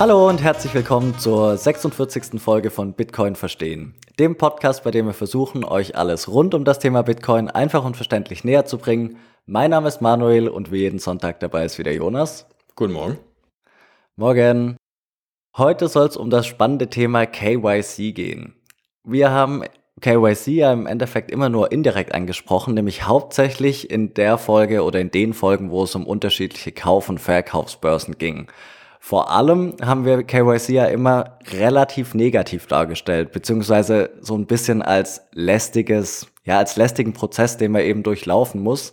[0.00, 2.40] Hallo und herzlich willkommen zur 46.
[2.40, 6.78] Folge von Bitcoin Verstehen, dem Podcast, bei dem wir versuchen, euch alles rund um das
[6.78, 9.18] Thema Bitcoin einfach und verständlich näher zu bringen.
[9.44, 12.46] Mein Name ist Manuel und wie jeden Sonntag dabei ist wieder Jonas.
[12.76, 13.18] Guten Morgen.
[14.16, 14.78] Morgen.
[15.54, 18.54] Heute soll es um das spannende Thema KYC gehen.
[19.04, 19.64] Wir haben
[20.00, 25.10] KYC ja im Endeffekt immer nur indirekt angesprochen, nämlich hauptsächlich in der Folge oder in
[25.10, 28.46] den Folgen, wo es um unterschiedliche Kauf- und Verkaufsbörsen ging.
[29.02, 35.22] Vor allem haben wir KYC ja immer relativ negativ dargestellt, beziehungsweise so ein bisschen als
[35.32, 38.92] lästiges, ja, als lästigen Prozess, den man eben durchlaufen muss.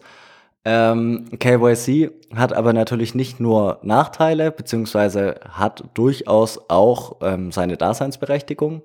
[0.64, 8.84] Ähm, KYC hat aber natürlich nicht nur Nachteile, beziehungsweise hat durchaus auch ähm, seine Daseinsberechtigung.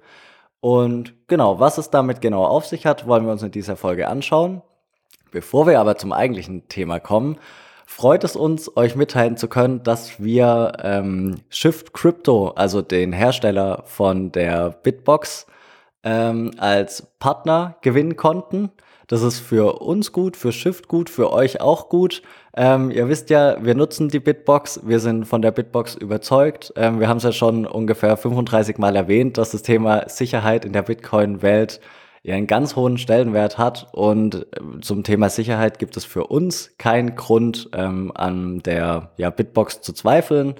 [0.61, 4.09] Und genau, was es damit genau auf sich hat, wollen wir uns in dieser Folge
[4.09, 4.61] anschauen.
[5.30, 7.39] Bevor wir aber zum eigentlichen Thema kommen,
[7.92, 13.82] freut es uns, euch mitteilen zu können, dass wir ähm, Shift Crypto, also den Hersteller
[13.87, 15.46] von der Bitbox,
[16.02, 18.71] ähm, als Partner gewinnen konnten.
[19.09, 22.23] Das ist für uns gut, für Shift gut, für euch auch gut.
[22.57, 26.73] Ähm, ihr wisst ja, wir nutzen die Bitbox, wir sind von der Bitbox überzeugt.
[26.77, 30.73] Ähm, wir haben es ja schon ungefähr 35 Mal erwähnt, dass das Thema Sicherheit in
[30.73, 31.80] der Bitcoin-Welt
[32.30, 33.88] einen ganz hohen Stellenwert hat.
[33.92, 39.30] Und äh, zum Thema Sicherheit gibt es für uns keinen Grund, ähm, an der ja,
[39.30, 40.54] Bitbox zu zweifeln.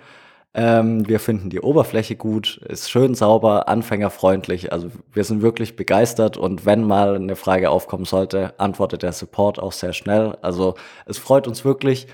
[0.55, 4.73] Ähm, wir finden die Oberfläche gut, ist schön sauber, anfängerfreundlich.
[4.73, 9.59] Also wir sind wirklich begeistert und wenn mal eine Frage aufkommen sollte, antwortet der Support
[9.59, 10.37] auch sehr schnell.
[10.43, 10.75] Also
[11.07, 12.07] es freut uns wirklich,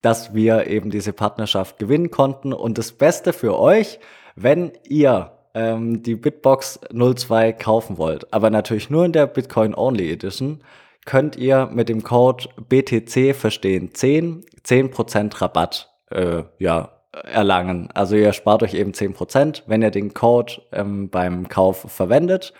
[0.00, 2.52] dass wir eben diese Partnerschaft gewinnen konnten.
[2.52, 3.98] Und das Beste für euch,
[4.36, 10.10] wenn ihr ähm, die Bitbox 02 kaufen wollt, aber natürlich nur in der Bitcoin Only
[10.10, 10.62] Edition,
[11.04, 17.88] könnt ihr mit dem Code BTC verstehen 10 10% Rabatt äh, ja, erlangen.
[17.94, 22.52] Also ihr spart euch eben 10%, wenn ihr den Code ähm, beim Kauf verwendet.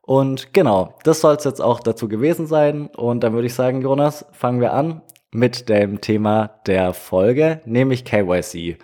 [0.00, 2.86] Und genau, das soll es jetzt auch dazu gewesen sein.
[2.86, 8.04] Und dann würde ich sagen, Jonas, fangen wir an mit dem Thema der Folge, nämlich
[8.04, 8.78] KYC.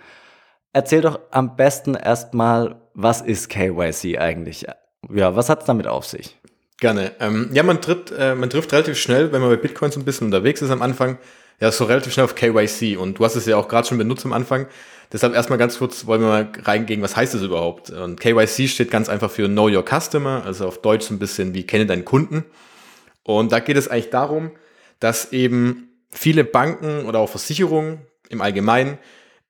[0.73, 4.65] Erzähl doch am besten erstmal, was ist KYC eigentlich?
[5.13, 6.37] Ja, was hat es damit auf sich?
[6.79, 7.11] Gerne.
[7.19, 10.05] Ähm, ja, man, tritt, äh, man trifft relativ schnell, wenn man bei Bitcoin so ein
[10.05, 11.17] bisschen unterwegs ist am Anfang,
[11.59, 12.97] ja, so relativ schnell auf KYC.
[12.97, 14.67] Und du hast es ja auch gerade schon benutzt am Anfang.
[15.11, 17.91] Deshalb erstmal ganz kurz wollen wir mal reingehen, was heißt das überhaupt?
[17.91, 21.53] Und KYC steht ganz einfach für Know Your Customer, also auf Deutsch so ein bisschen
[21.53, 22.43] wie kenne deinen Kunden.
[23.23, 24.51] Und da geht es eigentlich darum,
[24.99, 28.97] dass eben viele Banken oder auch Versicherungen im Allgemeinen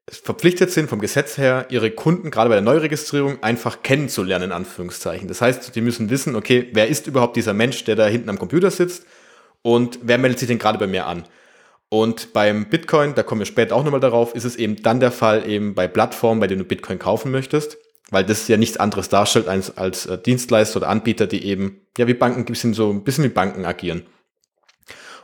[0.09, 5.27] verpflichtet sind vom Gesetz her, ihre Kunden gerade bei der Neuregistrierung einfach kennenzulernen, in Anführungszeichen.
[5.27, 8.37] Das heißt, die müssen wissen, okay, wer ist überhaupt dieser Mensch, der da hinten am
[8.37, 9.05] Computer sitzt
[9.63, 11.23] und wer meldet sich denn gerade bei mir an?
[11.89, 15.11] Und beim Bitcoin, da kommen wir später auch nochmal darauf, ist es eben dann der
[15.11, 17.77] Fall eben bei Plattformen, bei denen du Bitcoin kaufen möchtest,
[18.11, 22.07] weil das ja nichts anderes darstellt als, als äh, Dienstleister oder Anbieter, die eben, ja,
[22.07, 24.03] wie Banken, bisschen so ein bisschen wie Banken agieren.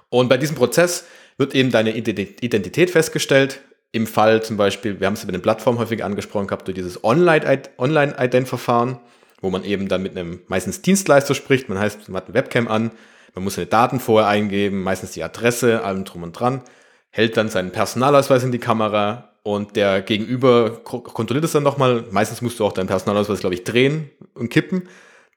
[0.09, 1.05] Und bei diesem Prozess
[1.37, 5.79] wird eben deine Identität festgestellt, im Fall zum Beispiel, wir haben es bei den Plattformen
[5.79, 8.99] häufig angesprochen gehabt, durch dieses Online-Ident-Verfahren,
[9.41, 11.67] wo man eben dann mit einem meistens Dienstleister spricht.
[11.67, 12.91] Man heißt, man hat eine Webcam an,
[13.35, 16.61] man muss seine Daten vorher eingeben, meistens die Adresse, allem drum und dran,
[17.09, 22.05] hält dann seinen Personalausweis in die Kamera und der Gegenüber kontrolliert es dann nochmal.
[22.11, 24.87] Meistens musst du auch deinen Personalausweis, glaube ich, drehen und kippen,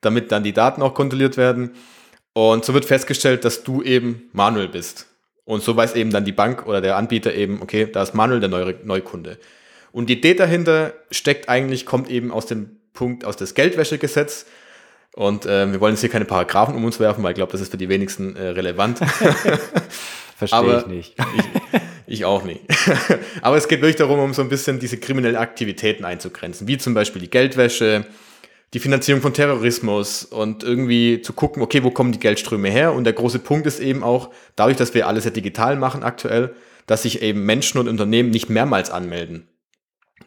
[0.00, 1.72] damit dann die Daten auch kontrolliert werden.
[2.34, 5.06] Und so wird festgestellt, dass du eben Manuel bist.
[5.44, 8.40] Und so weiß eben dann die Bank oder der Anbieter eben, okay, da ist Manuel
[8.40, 9.38] der neue Neukunde.
[9.92, 14.46] Und die Idee dahinter steckt eigentlich, kommt eben aus dem Punkt, aus das Geldwäschegesetz.
[15.14, 17.60] Und äh, wir wollen jetzt hier keine Paragraphen um uns werfen, weil ich glaube, das
[17.60, 18.98] ist für die wenigsten äh, relevant.
[20.36, 21.14] Verstehe ich nicht.
[22.06, 22.62] ich, ich auch nicht.
[23.42, 26.94] Aber es geht wirklich darum, um so ein bisschen diese kriminellen Aktivitäten einzugrenzen, wie zum
[26.94, 28.06] Beispiel die Geldwäsche,
[28.74, 32.92] die Finanzierung von Terrorismus und irgendwie zu gucken, okay, wo kommen die Geldströme her?
[32.92, 36.54] Und der große Punkt ist eben auch, dadurch, dass wir alles ja digital machen aktuell,
[36.86, 39.48] dass sich eben Menschen und Unternehmen nicht mehrmals anmelden.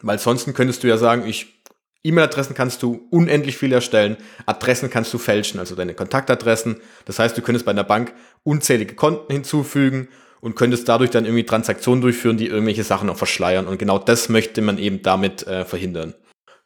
[0.00, 1.58] Weil sonst könntest du ja sagen, ich
[2.04, 6.76] E-Mail-Adressen kannst du unendlich viel erstellen, Adressen kannst du fälschen, also deine Kontaktadressen.
[7.04, 8.14] Das heißt, du könntest bei einer Bank
[8.44, 10.08] unzählige Konten hinzufügen
[10.40, 13.66] und könntest dadurch dann irgendwie Transaktionen durchführen, die irgendwelche Sachen auch verschleiern.
[13.66, 16.14] Und genau das möchte man eben damit äh, verhindern.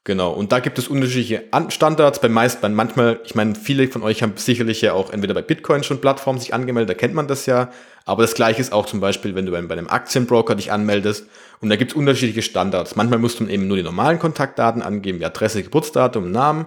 [0.05, 2.21] Genau, und da gibt es unterschiedliche Standards.
[2.21, 5.43] Bei meist, bei manchmal, ich meine, viele von euch haben sicherlich ja auch entweder bei
[5.43, 7.71] Bitcoin schon Plattformen sich angemeldet, da kennt man das ja.
[8.05, 11.29] Aber das gleiche ist auch zum Beispiel, wenn du bei einem Aktienbroker dich anmeldest.
[11.61, 12.97] Und da gibt es unterschiedliche Standards.
[12.97, 16.67] Manchmal musst du eben nur die normalen Kontaktdaten angeben, wie Adresse, Geburtsdatum, Namen.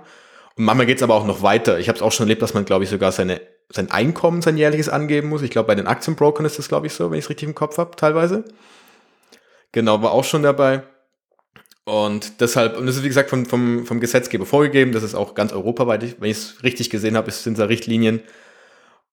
[0.55, 1.77] Und manchmal geht es aber auch noch weiter.
[1.77, 4.55] Ich habe es auch schon erlebt, dass man, glaube ich, sogar seine, sein Einkommen, sein
[4.55, 5.41] jährliches angeben muss.
[5.41, 7.55] Ich glaube, bei den Aktienbrokern ist das, glaube ich, so, wenn ich es richtig im
[7.55, 8.45] Kopf habe, teilweise.
[9.73, 10.83] Genau, war auch schon dabei.
[11.85, 15.35] Und deshalb, und das ist wie gesagt vom, vom, vom Gesetzgeber vorgegeben, das ist auch
[15.35, 18.21] ganz europaweit, wenn ich es richtig gesehen habe, sind da Richtlinien.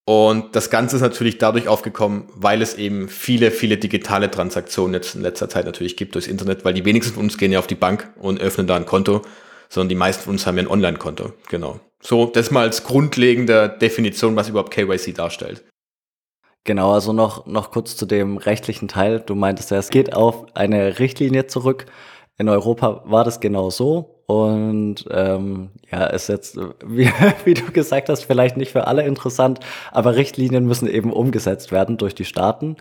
[0.05, 5.15] Und das Ganze ist natürlich dadurch aufgekommen, weil es eben viele, viele digitale Transaktionen jetzt
[5.15, 7.69] in letzter Zeit natürlich gibt durchs Internet, weil die wenigsten von uns gehen ja auf
[7.69, 9.23] die Bank und öffnen da ein Konto,
[9.69, 11.35] sondern die meisten von uns haben ja ein Online-Konto.
[11.51, 11.79] Genau.
[12.01, 15.63] So, das mal als grundlegende Definition, was überhaupt KYC darstellt.
[16.65, 19.21] Genau, also noch, noch kurz zu dem rechtlichen Teil.
[19.21, 21.87] Du meintest ja, es geht auf eine Richtlinie zurück.
[22.43, 24.17] In Europa war das genau so.
[24.27, 27.09] Und ähm, ja, ist jetzt, wie,
[27.45, 29.61] wie du gesagt hast, vielleicht nicht für alle interessant,
[29.93, 32.79] aber Richtlinien müssen eben umgesetzt werden durch die Staaten.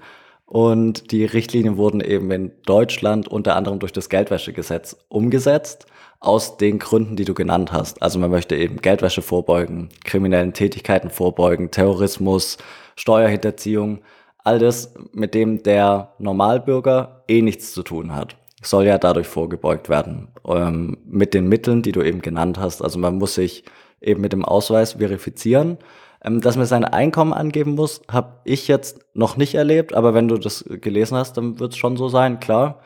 [0.48, 5.86] Und die Richtlinien wurden eben in Deutschland unter anderem durch das Geldwäschegesetz umgesetzt,
[6.20, 8.02] aus den Gründen, die du genannt hast.
[8.02, 12.58] Also man möchte eben Geldwäsche vorbeugen, kriminellen Tätigkeiten vorbeugen, Terrorismus,
[12.96, 14.00] Steuerhinterziehung,
[14.40, 19.90] all das, mit dem der Normalbürger eh nichts zu tun hat soll ja dadurch vorgebeugt
[19.90, 20.30] werden.
[20.48, 22.82] Ähm, mit den Mitteln, die du eben genannt hast.
[22.82, 23.64] Also man muss sich
[24.02, 25.78] eben mit dem Ausweis verifizieren.
[26.24, 30.28] Ähm, dass man sein Einkommen angeben muss, habe ich jetzt noch nicht erlebt, aber wenn
[30.28, 32.80] du das gelesen hast, dann wird es schon so sein, klar.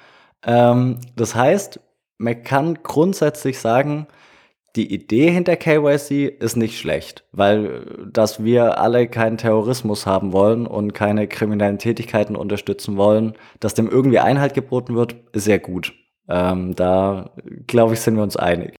[0.45, 1.79] Ähm, das heißt,
[2.17, 4.07] man kann grundsätzlich sagen,
[4.75, 10.67] die Idee hinter KYC ist nicht schlecht, weil dass wir alle keinen Terrorismus haben wollen
[10.67, 15.93] und keine kriminellen Tätigkeiten unterstützen wollen, dass dem irgendwie Einhalt geboten wird, ist sehr gut.
[16.27, 17.31] Ähm, da
[17.67, 18.75] glaube ich, sind wir uns einig.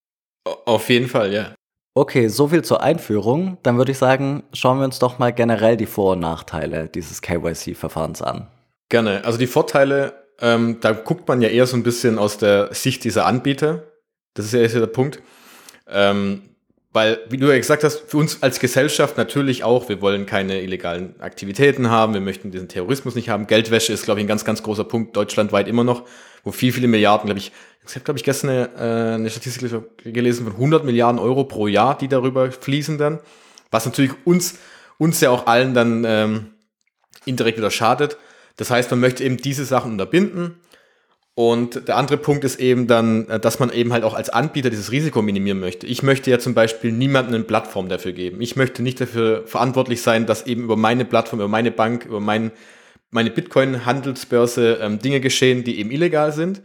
[0.64, 1.54] Auf jeden Fall, ja.
[1.94, 3.56] Okay, so viel zur Einführung.
[3.62, 7.22] Dann würde ich sagen, schauen wir uns doch mal generell die Vor- und Nachteile dieses
[7.22, 8.49] KYC-Verfahrens an.
[8.90, 9.25] Gerne.
[9.25, 13.04] Also die Vorteile, ähm, da guckt man ja eher so ein bisschen aus der Sicht
[13.04, 13.84] dieser Anbieter.
[14.34, 15.22] Das ist ja der Punkt.
[15.88, 16.42] Ähm,
[16.96, 20.62] weil, wie du ja gesagt hast, für uns als Gesellschaft natürlich auch, wir wollen keine
[20.62, 23.46] illegalen Aktivitäten haben, wir möchten diesen Terrorismus nicht haben.
[23.46, 26.04] Geldwäsche ist, glaube ich, ein ganz, ganz großer Punkt, deutschlandweit immer noch,
[26.42, 27.52] wo viel, viele Milliarden, glaube ich,
[27.86, 29.70] ich habe, glaube ich, gestern eine, äh, eine Statistik
[30.04, 33.20] gelesen von 100 Milliarden Euro pro Jahr, die darüber fließen dann,
[33.70, 34.54] was natürlich uns,
[34.96, 36.46] uns ja auch allen dann ähm,
[37.26, 38.16] indirekt wieder schadet.
[38.56, 40.54] Das heißt, man möchte eben diese Sachen unterbinden
[41.38, 44.70] und der andere Punkt ist eben dann, äh, dass man eben halt auch als Anbieter
[44.70, 45.86] dieses Risiko minimieren möchte.
[45.86, 48.40] Ich möchte ja zum Beispiel niemandem eine Plattform dafür geben.
[48.40, 52.20] Ich möchte nicht dafür verantwortlich sein, dass eben über meine Plattform, über meine Bank, über
[52.20, 52.52] mein,
[53.10, 56.62] meine Bitcoin-Handelsbörse ähm, Dinge geschehen, die eben illegal sind.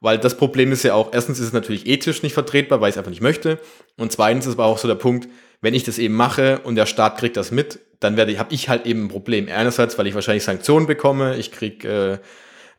[0.00, 2.94] Weil das Problem ist ja auch, erstens ist es natürlich ethisch nicht vertretbar, weil ich
[2.94, 3.58] es einfach nicht möchte.
[3.96, 5.28] Und zweitens ist aber auch so der Punkt,
[5.60, 8.54] wenn ich das eben mache und der Staat kriegt das mit, dann werde ich, habe
[8.54, 9.48] ich halt eben ein Problem.
[9.52, 12.18] Einerseits, weil ich wahrscheinlich Sanktionen bekomme, ich krieg äh,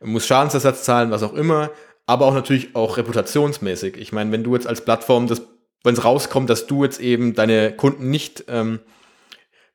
[0.06, 1.70] muss Schadensersatz zahlen, was auch immer,
[2.06, 3.96] aber auch natürlich auch reputationsmäßig.
[3.96, 5.28] Ich meine, wenn du jetzt als Plattform,
[5.82, 8.80] wenn es rauskommt, dass du jetzt eben deine Kunden nicht ähm,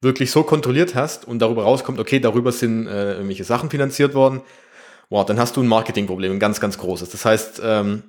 [0.01, 4.41] wirklich so kontrolliert hast und darüber rauskommt, okay, darüber sind äh, irgendwelche Sachen finanziert worden,
[5.09, 7.09] wow, dann hast du ein Marketingproblem, ein ganz, ganz großes.
[7.09, 8.03] Das heißt, ähm,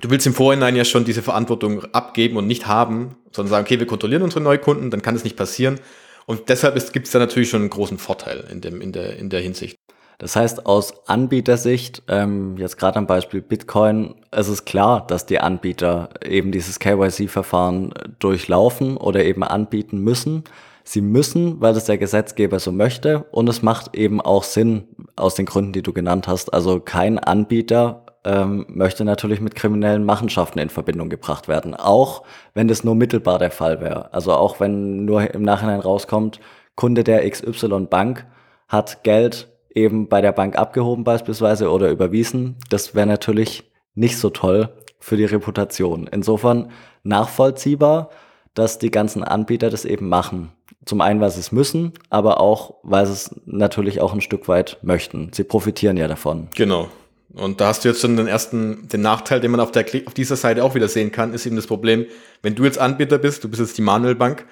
[0.00, 3.78] du willst im Vorhinein ja schon diese Verantwortung abgeben und nicht haben, sondern sagen, okay,
[3.78, 5.80] wir kontrollieren unsere Neukunden, dann kann es nicht passieren.
[6.26, 9.30] Und deshalb gibt es da natürlich schon einen großen Vorteil in, dem, in, der, in
[9.30, 9.78] der Hinsicht.
[10.18, 15.38] Das heißt, aus Anbietersicht, ähm, jetzt gerade am Beispiel Bitcoin, es ist klar, dass die
[15.38, 20.42] Anbieter eben dieses KYC-Verfahren durchlaufen oder eben anbieten müssen.
[20.82, 25.36] Sie müssen, weil das der Gesetzgeber so möchte und es macht eben auch Sinn aus
[25.36, 26.52] den Gründen, die du genannt hast.
[26.52, 32.66] Also kein Anbieter ähm, möchte natürlich mit kriminellen Machenschaften in Verbindung gebracht werden, auch wenn
[32.66, 34.12] das nur mittelbar der Fall wäre.
[34.12, 36.40] Also auch wenn nur im Nachhinein rauskommt,
[36.74, 38.26] Kunde der XY Bank
[38.66, 39.48] hat Geld
[39.78, 42.56] eben bei der Bank abgehoben beispielsweise oder überwiesen.
[42.70, 46.08] Das wäre natürlich nicht so toll für die Reputation.
[46.10, 46.70] Insofern
[47.02, 48.10] nachvollziehbar,
[48.54, 50.52] dass die ganzen Anbieter das eben machen.
[50.84, 54.48] Zum einen, weil sie es müssen, aber auch, weil sie es natürlich auch ein Stück
[54.48, 55.30] weit möchten.
[55.32, 56.48] Sie profitieren ja davon.
[56.56, 56.88] Genau.
[57.34, 60.14] Und da hast du jetzt schon den ersten, den Nachteil, den man auf, der, auf
[60.14, 62.06] dieser Seite auch wieder sehen kann, ist eben das Problem,
[62.42, 64.46] wenn du jetzt Anbieter bist, du bist jetzt die Manuel Bank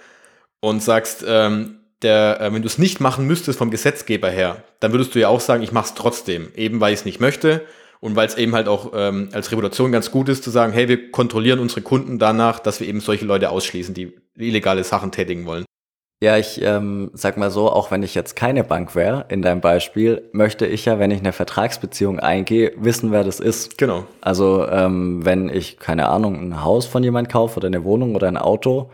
[0.60, 4.92] und sagst, ähm, der, äh, wenn du es nicht machen müsstest vom Gesetzgeber her, dann
[4.92, 7.62] würdest du ja auch sagen, ich mache es trotzdem, eben weil ich es nicht möchte
[8.00, 10.88] und weil es eben halt auch ähm, als Reputation ganz gut ist zu sagen, hey,
[10.88, 15.46] wir kontrollieren unsere Kunden danach, dass wir eben solche Leute ausschließen, die illegale Sachen tätigen
[15.46, 15.64] wollen.
[16.22, 19.60] Ja, ich ähm, sag mal so, auch wenn ich jetzt keine Bank wäre, in deinem
[19.60, 23.76] Beispiel, möchte ich ja, wenn ich eine Vertragsbeziehung eingehe, wissen, wer das ist.
[23.76, 24.06] Genau.
[24.22, 28.28] Also ähm, wenn ich, keine Ahnung, ein Haus von jemand kaufe oder eine Wohnung oder
[28.28, 28.90] ein Auto,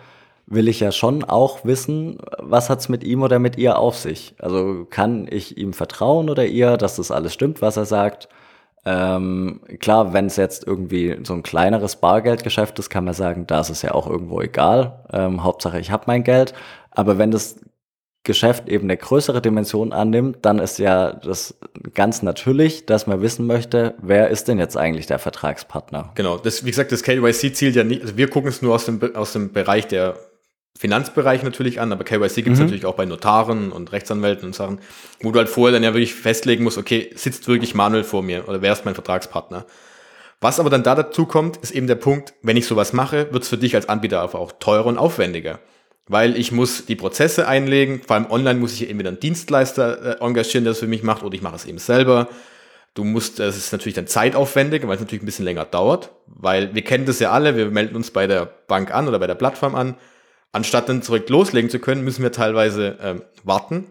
[0.53, 4.35] will ich ja schon auch wissen, was hat's mit ihm oder mit ihr auf sich.
[4.39, 8.29] Also kann ich ihm vertrauen oder ihr, dass das alles stimmt, was er sagt.
[8.85, 13.61] Ähm, klar, wenn es jetzt irgendwie so ein kleineres Bargeldgeschäft ist, kann man sagen, da
[13.61, 15.05] ist es ja auch irgendwo egal.
[15.13, 16.53] Ähm, Hauptsache, ich habe mein Geld.
[16.91, 17.61] Aber wenn das
[18.25, 21.57] Geschäft eben eine größere Dimension annimmt, dann ist ja das
[21.95, 26.13] ganz natürlich, dass man wissen möchte, wer ist denn jetzt eigentlich der Vertragspartner?
[26.15, 28.85] Genau, das, wie gesagt, das KYC zielt ja nicht, also wir gucken es nur aus
[28.85, 30.17] dem, aus dem Bereich der
[30.79, 32.65] Finanzbereich natürlich an, aber KYC gibt es mhm.
[32.65, 34.81] natürlich auch bei Notaren und Rechtsanwälten und Sachen,
[35.21, 38.49] wo du halt vorher dann ja wirklich festlegen musst, okay, sitzt wirklich Manuel vor mir
[38.49, 39.67] oder wer ist mein Vertragspartner?
[40.41, 43.45] Was aber dann da dazu kommt, ist eben der Punkt, wenn ich sowas mache, wird
[43.45, 45.61] es für dich als Anbieter einfach auch teurer und aufwendiger
[46.09, 48.03] weil ich muss die Prozesse einlegen.
[48.07, 51.23] Vor allem online muss ich entweder einen Dienstleister äh, engagieren, der das für mich macht,
[51.23, 52.29] oder ich mache es eben selber.
[52.95, 56.75] Du musst, das ist natürlich dann zeitaufwendig, weil es natürlich ein bisschen länger dauert, weil
[56.75, 59.35] wir kennen das ja alle, wir melden uns bei der Bank an oder bei der
[59.35, 59.95] Plattform an.
[60.53, 63.87] Anstatt dann zurück loslegen zu können, müssen wir teilweise ähm, warten.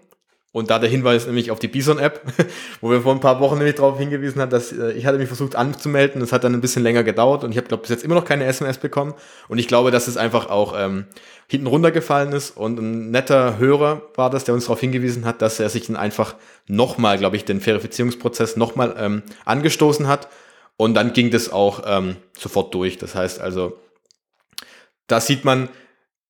[0.53, 2.21] Und da der Hinweis nämlich auf die Bison-App,
[2.81, 5.27] wo wir vor ein paar Wochen nämlich darauf hingewiesen haben, dass äh, ich hatte mich
[5.27, 8.03] versucht anzumelden, das hat dann ein bisschen länger gedauert und ich habe, glaube bis jetzt
[8.03, 9.13] immer noch keine SMS bekommen.
[9.47, 11.05] Und ich glaube, dass es einfach auch ähm,
[11.47, 15.59] hinten runtergefallen ist und ein netter Hörer war das, der uns darauf hingewiesen hat, dass
[15.59, 16.35] er sich dann einfach
[16.67, 20.27] nochmal, glaube ich, den Verifizierungsprozess nochmal ähm, angestoßen hat.
[20.75, 22.97] Und dann ging das auch ähm, sofort durch.
[22.97, 23.79] Das heißt also,
[25.07, 25.69] da sieht man,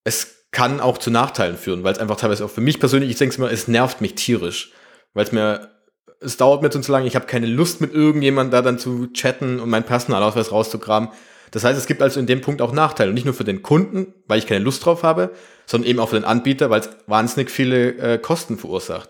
[0.04, 3.18] es kann auch zu Nachteilen führen, weil es einfach teilweise auch für mich persönlich, ich
[3.18, 4.72] denke immer, es nervt mich tierisch,
[5.14, 5.72] weil es mir,
[6.20, 9.60] es dauert mir zu lange, ich habe keine Lust mit irgendjemandem da dann zu chatten
[9.60, 11.10] und meinen Personalausweis rauszugraben.
[11.52, 13.10] Das heißt, es gibt also in dem Punkt auch Nachteile.
[13.10, 15.32] Und nicht nur für den Kunden, weil ich keine Lust drauf habe,
[15.66, 19.10] sondern eben auch für den Anbieter, weil es wahnsinnig viele äh, Kosten verursacht.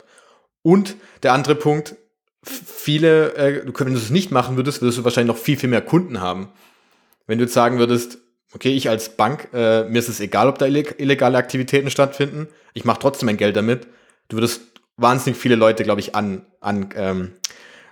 [0.64, 1.96] Und der andere Punkt,
[2.44, 5.82] viele, äh, wenn du es nicht machen würdest, würdest du wahrscheinlich noch viel, viel mehr
[5.82, 6.50] Kunden haben.
[7.28, 8.18] Wenn du jetzt sagen würdest,
[8.54, 12.86] okay, ich als Bank, äh, mir ist es egal, ob da illegale Aktivitäten stattfinden, ich
[12.86, 13.88] mache trotzdem mein Geld damit.
[14.28, 14.62] Du würdest
[14.98, 17.34] wahnsinnig viele Leute, glaube ich, an, an, ähm,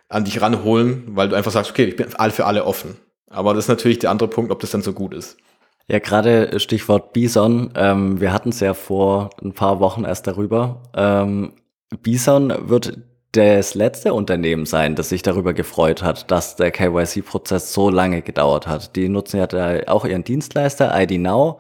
[0.08, 2.98] an dich ranholen, weil du einfach sagst, okay, ich bin für alle offen.
[3.30, 5.38] Aber das ist natürlich der andere Punkt, ob das dann so gut ist.
[5.88, 7.72] Ja, gerade Stichwort Bison.
[7.76, 10.84] Ähm, wir hatten es ja vor ein paar Wochen erst darüber.
[10.96, 11.54] Ähm,
[12.02, 12.98] Bison wird
[13.32, 18.68] das letzte Unternehmen sein, das sich darüber gefreut hat, dass der KYC-Prozess so lange gedauert
[18.68, 18.96] hat.
[18.96, 21.60] Die nutzen ja da auch ihren Dienstleister, ID Now.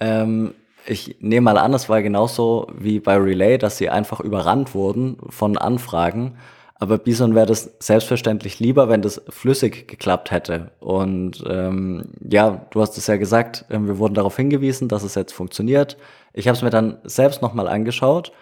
[0.00, 0.54] Ähm,
[0.86, 5.18] ich nehme mal an, es war genauso wie bei Relay, dass sie einfach überrannt wurden
[5.30, 6.36] von Anfragen.
[6.74, 10.72] Aber Bison wäre das selbstverständlich lieber, wenn das flüssig geklappt hätte.
[10.80, 15.14] Und ähm, ja, du hast es ja gesagt, äh, wir wurden darauf hingewiesen, dass es
[15.14, 15.96] jetzt funktioniert.
[16.32, 18.32] Ich habe es mir dann selbst nochmal angeschaut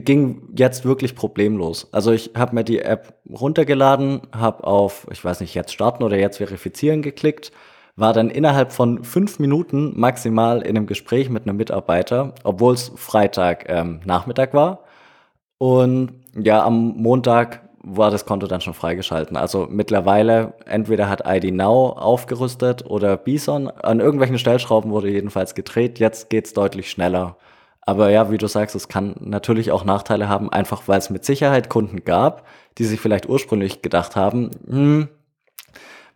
[0.00, 1.88] ging jetzt wirklich problemlos.
[1.92, 6.18] Also ich habe mir die App runtergeladen, habe auf, ich weiß nicht, jetzt starten oder
[6.18, 7.52] jetzt verifizieren geklickt,
[7.96, 12.92] war dann innerhalb von fünf Minuten maximal in einem Gespräch mit einem Mitarbeiter, obwohl es
[12.96, 14.80] Freitag ähm, Nachmittag war.
[15.58, 19.36] Und ja, am Montag war das Konto dann schon freigeschalten.
[19.36, 23.68] Also mittlerweile entweder hat ID Now aufgerüstet oder Bison.
[23.68, 25.98] An irgendwelchen Stellschrauben wurde jedenfalls gedreht.
[25.98, 27.36] Jetzt geht's deutlich schneller.
[27.86, 31.24] Aber ja, wie du sagst, es kann natürlich auch Nachteile haben, einfach weil es mit
[31.24, 32.46] Sicherheit Kunden gab,
[32.78, 35.08] die sich vielleicht ursprünglich gedacht haben, hm,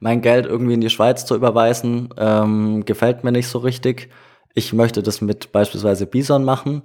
[0.01, 4.09] mein Geld irgendwie in die Schweiz zu überweisen, ähm, gefällt mir nicht so richtig.
[4.55, 6.83] Ich möchte das mit beispielsweise Bison machen,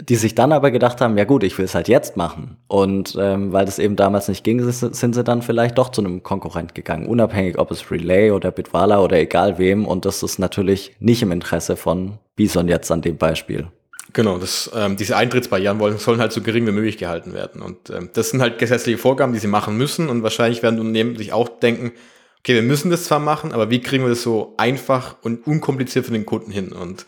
[0.00, 2.56] die sich dann aber gedacht haben, ja gut, ich will es halt jetzt machen.
[2.68, 6.22] Und ähm, weil das eben damals nicht ging, sind sie dann vielleicht doch zu einem
[6.22, 9.86] Konkurrent gegangen, unabhängig ob es Relay oder Bitwala oder egal wem.
[9.86, 13.68] Und das ist natürlich nicht im Interesse von Bison jetzt an dem Beispiel.
[14.14, 17.60] Genau, das, ähm, diese Eintrittsbarrieren wollen, sollen halt so gering wie möglich gehalten werden.
[17.60, 20.08] Und ähm, das sind halt gesetzliche Vorgaben, die sie machen müssen.
[20.08, 21.92] Und wahrscheinlich werden Unternehmen sich auch denken,
[22.38, 26.06] okay, wir müssen das zwar machen, aber wie kriegen wir das so einfach und unkompliziert
[26.06, 26.72] für den Kunden hin?
[26.72, 27.04] Und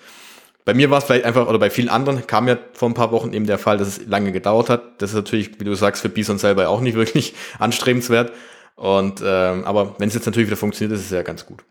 [0.65, 3.13] bei mir war es vielleicht einfach, oder bei vielen anderen kam ja vor ein paar
[3.13, 5.01] Wochen eben der Fall, dass es lange gedauert hat.
[5.01, 8.33] Das ist natürlich, wie du sagst, für Bison selber auch nicht wirklich anstrebenswert.
[8.77, 11.65] Und ähm, aber wenn es jetzt natürlich wieder funktioniert, ist es ja ganz gut.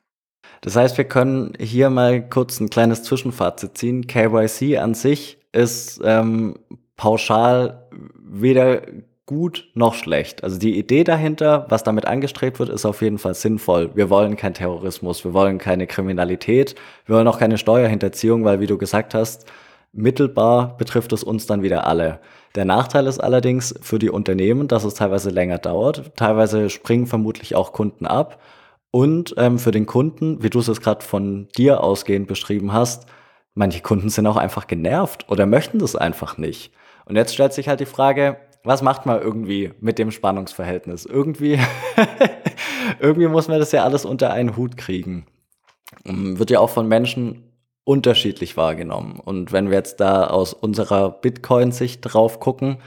[0.61, 4.07] Das heißt, wir können hier mal kurz ein kleines Zwischenfazit ziehen.
[4.07, 6.55] KYC an sich ist ähm,
[6.97, 8.81] pauschal weder
[9.25, 10.43] gut noch schlecht.
[10.43, 13.91] Also die Idee dahinter, was damit angestrebt wird, ist auf jeden Fall sinnvoll.
[13.93, 16.73] Wir wollen keinen Terrorismus, wir wollen keine Kriminalität,
[17.05, 19.45] wir wollen auch keine Steuerhinterziehung, weil wie du gesagt hast,
[19.93, 22.19] mittelbar betrifft es uns dann wieder alle.
[22.55, 26.15] Der Nachteil ist allerdings für die Unternehmen, dass es teilweise länger dauert.
[26.15, 28.39] Teilweise springen vermutlich auch Kunden ab
[28.91, 33.05] und ähm, für den Kunden, wie du es jetzt gerade von dir ausgehend beschrieben hast,
[33.53, 36.71] manche Kunden sind auch einfach genervt oder möchten das einfach nicht.
[37.05, 41.05] Und jetzt stellt sich halt die Frage, was macht man irgendwie mit dem Spannungsverhältnis?
[41.05, 41.59] Irgendwie,
[42.99, 45.25] irgendwie muss man das ja alles unter einen Hut kriegen.
[46.05, 47.43] Ähm, wird ja auch von Menschen
[47.83, 49.19] unterschiedlich wahrgenommen.
[49.19, 52.77] Und wenn wir jetzt da aus unserer Bitcoin-Sicht drauf gucken,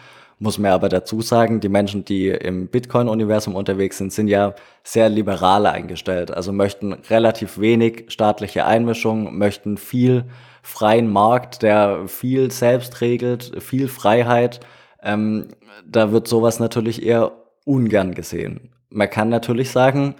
[0.43, 5.09] muss man aber dazu sagen, die Menschen, die im Bitcoin-Universum unterwegs sind, sind ja sehr
[5.09, 6.33] liberal eingestellt.
[6.33, 10.25] Also möchten relativ wenig staatliche Einmischung, möchten viel
[10.61, 14.59] freien Markt, der viel selbst regelt, viel Freiheit,
[15.01, 15.49] ähm,
[15.87, 17.33] da wird sowas natürlich eher
[17.65, 18.71] ungern gesehen.
[18.91, 20.17] Man kann natürlich sagen,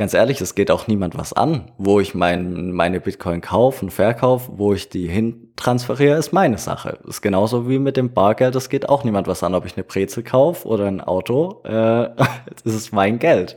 [0.00, 3.90] ganz ehrlich, es geht auch niemand was an, wo ich mein, meine Bitcoin kaufe und
[3.90, 6.98] verkaufe, wo ich die hin transferiere, ist meine Sache.
[7.06, 9.84] Ist genauso wie mit dem Bargeld, es geht auch niemand was an, ob ich eine
[9.84, 11.70] Brezel kaufe oder ein Auto, äh,
[12.64, 13.56] das ist mein Geld.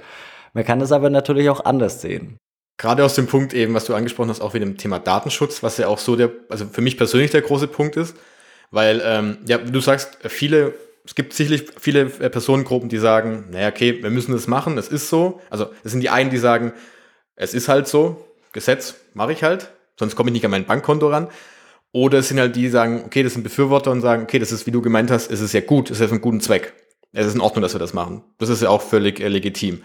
[0.52, 2.36] Man kann es aber natürlich auch anders sehen.
[2.78, 5.78] Gerade aus dem Punkt eben, was du angesprochen hast, auch wie dem Thema Datenschutz, was
[5.78, 8.18] ja auch so der, also für mich persönlich der große Punkt ist,
[8.70, 10.74] weil, ähm, ja, du sagst, viele
[11.06, 14.88] es gibt sicherlich viele äh, Personengruppen, die sagen, naja, okay, wir müssen das machen, es
[14.88, 15.42] ist so.
[15.50, 16.74] Also es sind die einen, die sagen,
[17.36, 21.10] es ist halt so, Gesetz mache ich halt, sonst komme ich nicht an mein Bankkonto
[21.10, 21.28] ran.
[21.92, 24.52] Oder es sind halt die, die sagen, okay, das sind Befürworter und sagen, okay, das
[24.52, 26.42] ist, wie du gemeint hast, es ist ja gut, es ist ja für einen guten
[26.42, 26.74] Zweck.
[27.12, 28.24] Es ist in Ordnung, dass wir das machen.
[28.40, 29.84] Das ist ja auch völlig äh, legitim.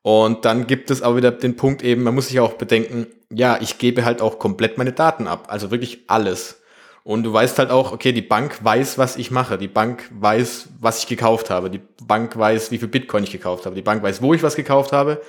[0.00, 3.58] Und dann gibt es aber wieder den Punkt eben, man muss sich auch bedenken, ja,
[3.60, 5.46] ich gebe halt auch komplett meine Daten ab.
[5.48, 6.61] Also wirklich alles.
[7.04, 9.58] Und du weißt halt auch, okay, die Bank weiß, was ich mache.
[9.58, 11.68] Die Bank weiß, was ich gekauft habe.
[11.68, 13.74] Die Bank weiß, wie viel Bitcoin ich gekauft habe.
[13.74, 15.20] Die Bank weiß, wo ich was gekauft habe.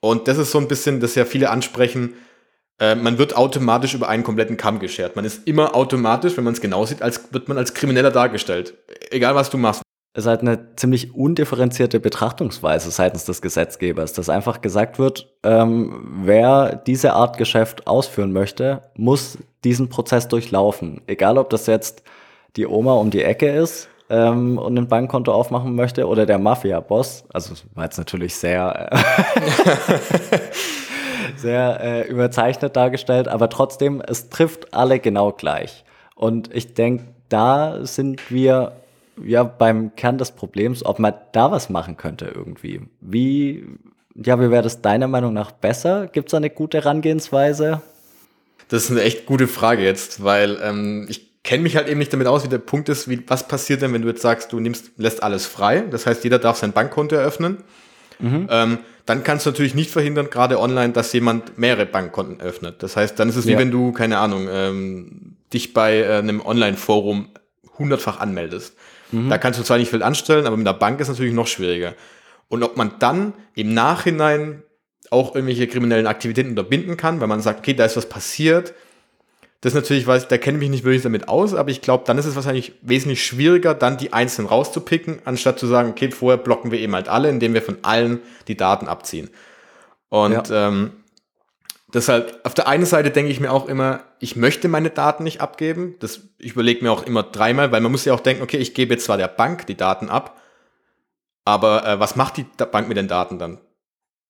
[0.00, 2.14] Und das ist so ein bisschen, das ja viele ansprechen,
[2.78, 5.16] äh, man wird automatisch über einen kompletten Kamm geschert.
[5.16, 8.74] Man ist immer automatisch, wenn man es genau sieht, als wird man als Krimineller dargestellt.
[9.10, 9.82] Egal was du machst.
[10.14, 16.06] Es ist halt eine ziemlich undifferenzierte Betrachtungsweise seitens des Gesetzgebers, dass einfach gesagt wird, ähm,
[16.24, 21.00] wer diese Art Geschäft ausführen möchte, muss diesen Prozess durchlaufen.
[21.06, 22.02] Egal, ob das jetzt
[22.56, 27.24] die Oma um die Ecke ist ähm, und ein Bankkonto aufmachen möchte oder der Mafia-Boss.
[27.32, 30.38] Also war jetzt natürlich sehr, äh,
[31.36, 35.84] sehr äh, überzeichnet dargestellt, aber trotzdem, es trifft alle genau gleich.
[36.14, 38.72] Und ich denke, da sind wir
[39.24, 42.82] ja beim Kern des Problems, ob man da was machen könnte irgendwie.
[43.00, 43.64] Wie,
[44.14, 46.06] ja, wie wäre das deiner Meinung nach besser?
[46.06, 47.82] Gibt es eine gute Herangehensweise?
[48.68, 52.12] Das ist eine echt gute Frage jetzt, weil ähm, ich kenne mich halt eben nicht
[52.12, 54.60] damit aus, wie der Punkt ist, wie, was passiert denn, wenn du jetzt sagst, du
[54.60, 57.58] nimmst, lässt alles frei, das heißt, jeder darf sein Bankkonto eröffnen.
[58.18, 58.46] Mhm.
[58.50, 62.82] Ähm, dann kannst du natürlich nicht verhindern, gerade online, dass jemand mehrere Bankkonten öffnet.
[62.82, 63.58] Das heißt, dann ist es wie ja.
[63.58, 67.30] wenn du, keine Ahnung, ähm, dich bei äh, einem Online-Forum
[67.78, 68.76] hundertfach anmeldest.
[69.12, 69.30] Mhm.
[69.30, 71.46] Da kannst du zwar nicht viel anstellen, aber mit der Bank ist es natürlich noch
[71.46, 71.94] schwieriger.
[72.48, 74.62] Und ob man dann im Nachhinein
[75.10, 78.74] auch irgendwelche kriminellen Aktivitäten unterbinden kann, weil man sagt, okay, da ist was passiert.
[79.60, 82.04] Das ist natürlich, weiß, da kenne ich mich nicht wirklich damit aus, aber ich glaube,
[82.06, 86.38] dann ist es wahrscheinlich wesentlich schwieriger, dann die einzelnen rauszupicken, anstatt zu sagen, okay, vorher
[86.38, 89.30] blocken wir eben halt alle, indem wir von allen die Daten abziehen.
[90.08, 90.68] Und ja.
[90.68, 90.90] ähm,
[91.92, 95.40] deshalb, auf der einen Seite denke ich mir auch immer, ich möchte meine Daten nicht
[95.40, 95.96] abgeben.
[96.00, 98.74] Das, ich überlege mir auch immer dreimal, weil man muss ja auch denken, okay, ich
[98.74, 100.40] gebe zwar der Bank die Daten ab,
[101.44, 103.58] aber äh, was macht die Bank mit den Daten dann?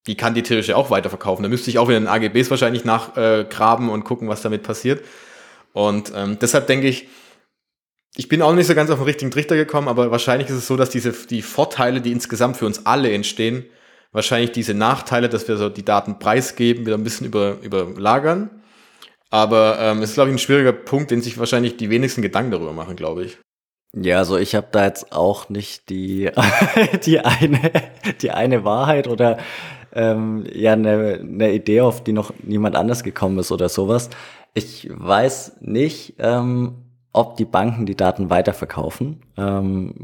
[0.06, 1.42] Die kann die theoretisch auch weiterverkaufen.
[1.42, 5.04] Da müsste ich auch in den AGBs wahrscheinlich nachgraben äh, und gucken, was damit passiert.
[5.72, 7.08] Und ähm, deshalb denke ich,
[8.14, 10.66] ich bin auch nicht so ganz auf den richtigen Trichter gekommen, aber wahrscheinlich ist es
[10.66, 13.64] so, dass diese die Vorteile, die insgesamt für uns alle entstehen,
[14.12, 18.50] wahrscheinlich diese Nachteile, dass wir so die Daten preisgeben, wieder ein bisschen über, überlagern.
[19.30, 22.74] Aber ähm, ist, glaube ich, ein schwieriger Punkt, den sich wahrscheinlich die wenigsten Gedanken darüber
[22.74, 23.38] machen, glaube ich.
[23.94, 26.30] Ja, also ich habe da jetzt auch nicht die,
[27.04, 27.72] die, eine,
[28.20, 29.38] die eine Wahrheit oder
[29.94, 34.10] ähm, ja eine, eine Idee, auf die noch niemand anders gekommen ist oder sowas.
[34.54, 36.81] Ich weiß nicht, ähm,
[37.12, 39.20] ob die Banken die Daten weiterverkaufen.
[39.36, 39.94] Ähm,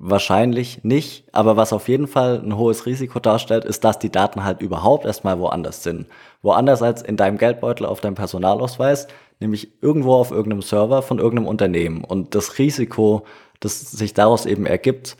[0.00, 4.44] wahrscheinlich nicht, aber was auf jeden Fall ein hohes Risiko darstellt, ist, dass die Daten
[4.44, 6.06] halt überhaupt erstmal woanders sind.
[6.42, 9.08] Woanders als in deinem Geldbeutel auf deinem Personalausweis,
[9.40, 12.02] nämlich irgendwo auf irgendeinem Server von irgendeinem Unternehmen.
[12.02, 13.24] Und das Risiko,
[13.60, 15.16] das sich daraus eben ergibt,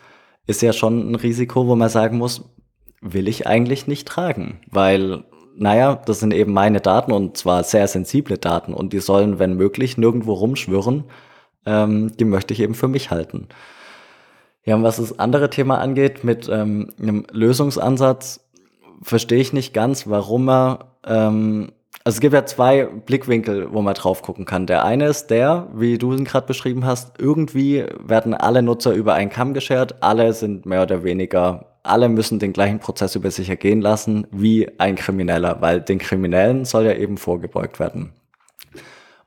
[0.46, 2.44] ist ja schon ein Risiko, wo man sagen muss,
[3.02, 5.24] will ich eigentlich nicht tragen, weil
[5.58, 9.54] naja, das sind eben meine Daten und zwar sehr sensible Daten und die sollen, wenn
[9.54, 11.04] möglich, nirgendwo rumschwirren.
[11.66, 13.48] Ähm, die möchte ich eben für mich halten.
[14.64, 18.40] Ja, und was das andere Thema angeht, mit ähm, einem Lösungsansatz,
[19.02, 21.72] verstehe ich nicht ganz, warum er, ähm,
[22.04, 24.66] also es gibt ja zwei Blickwinkel, wo man drauf gucken kann.
[24.66, 29.14] Der eine ist der, wie du ihn gerade beschrieben hast, irgendwie werden alle Nutzer über
[29.14, 33.48] einen Kamm geschert, alle sind mehr oder weniger alle müssen den gleichen Prozess über sich
[33.48, 38.12] ergehen lassen wie ein Krimineller, weil den Kriminellen soll ja eben vorgebeugt werden.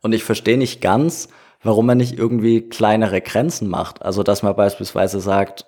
[0.02, 1.30] Und ich verstehe nicht ganz,
[1.64, 4.02] warum man nicht irgendwie kleinere Grenzen macht.
[4.02, 5.66] Also dass man beispielsweise sagt,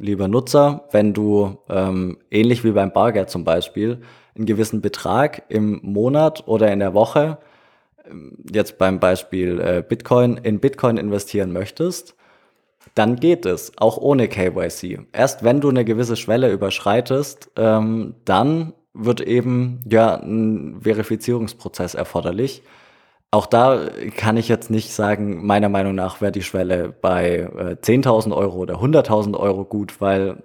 [0.00, 4.00] lieber Nutzer, wenn du ähm, ähnlich wie beim Bargeld zum Beispiel
[4.34, 7.38] einen gewissen Betrag im Monat oder in der Woche,
[8.10, 12.16] ähm, jetzt beim Beispiel äh, Bitcoin, in Bitcoin investieren möchtest,
[12.94, 15.00] dann geht es, auch ohne KYC.
[15.12, 22.62] Erst wenn du eine gewisse Schwelle überschreitest, ähm, dann wird eben ja ein Verifizierungsprozess erforderlich.
[23.32, 27.76] auch da kann ich jetzt nicht sagen, meiner Meinung nach wäre die Schwelle bei äh,
[27.80, 30.42] 10.000 Euro oder 100.000 Euro gut, weil,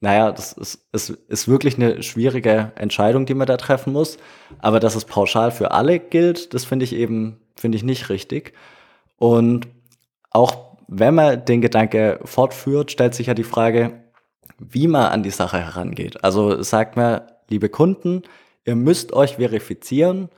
[0.00, 4.16] naja, das ist, ist, ist wirklich eine schwierige Entscheidung, die man da treffen muss.
[4.60, 8.54] Aber dass es pauschal für alle gilt, das finde ich eben, finde ich nicht richtig.
[9.18, 9.68] Und
[10.30, 14.02] auch wenn man den Gedanke fortführt, stellt sich ja die Frage,
[14.58, 16.22] wie man an die Sache herangeht.
[16.24, 18.22] Also sagt man, liebe Kunden,
[18.64, 20.28] ihr müsst euch verifizieren,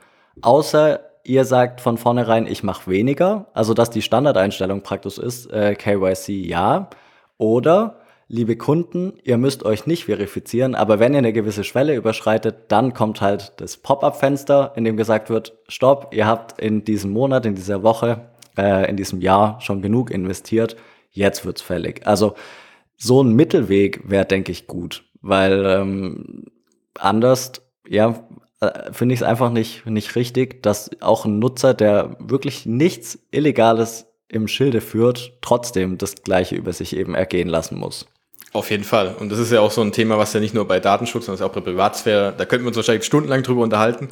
[0.42, 5.74] außer ihr sagt von vornherein, ich mache weniger, also dass die Standardeinstellung praktisch ist, äh,
[5.74, 6.88] KYC ja,
[7.36, 12.56] oder liebe Kunden, ihr müsst euch nicht verifizieren, aber wenn ihr eine gewisse Schwelle überschreitet,
[12.68, 17.46] dann kommt halt das Pop-up-Fenster, in dem gesagt wird, stopp, ihr habt in diesem Monat,
[17.46, 20.76] in dieser Woche, äh, in diesem Jahr schon genug investiert,
[21.10, 22.06] jetzt wird's fällig.
[22.06, 22.34] Also
[22.96, 26.46] so ein Mittelweg wäre, denke ich, gut, weil ähm,
[26.98, 27.52] anders,
[27.86, 28.26] ja,
[28.60, 33.18] äh, finde ich es einfach nicht, nicht richtig, dass auch ein Nutzer, der wirklich nichts
[33.30, 38.06] Illegales im Schilde führt, trotzdem das Gleiche über sich eben ergehen lassen muss.
[38.52, 39.14] Auf jeden Fall.
[39.18, 41.46] Und das ist ja auch so ein Thema, was ja nicht nur bei Datenschutz, sondern
[41.46, 44.08] auch bei Privatsphäre, da könnten wir uns wahrscheinlich stundenlang drüber unterhalten,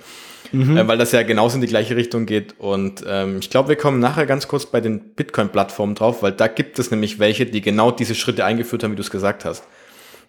[0.53, 0.77] mhm.
[0.77, 2.55] äh, weil das ja genauso in die gleiche Richtung geht.
[2.59, 6.49] Und ähm, ich glaube, wir kommen nachher ganz kurz bei den Bitcoin-Plattformen drauf, weil da
[6.49, 9.65] gibt es nämlich welche, die genau diese Schritte eingeführt haben, wie du es gesagt hast.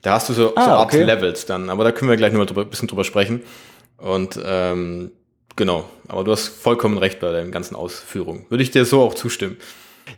[0.02, 1.04] Da hast du so, ah, so Art okay.
[1.04, 3.42] Levels dann, aber da können wir gleich noch mal ein bisschen drüber sprechen.
[3.98, 5.12] Und ähm,
[5.56, 8.46] genau, aber du hast vollkommen recht bei deinen ganzen Ausführungen.
[8.50, 9.58] Würde ich dir so auch zustimmen.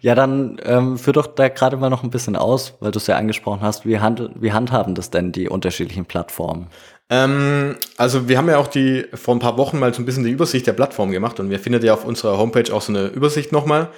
[0.01, 3.07] Ja, dann ähm, führ doch da gerade mal noch ein bisschen aus, weil du es
[3.07, 3.85] ja angesprochen hast.
[3.85, 6.67] Wie, hand, wie handhaben das denn die unterschiedlichen Plattformen?
[7.09, 10.23] Ähm, also wir haben ja auch die vor ein paar Wochen mal so ein bisschen
[10.23, 13.07] die Übersicht der Plattform gemacht und wir findet ja auf unserer Homepage auch so eine
[13.07, 13.89] Übersicht nochmal.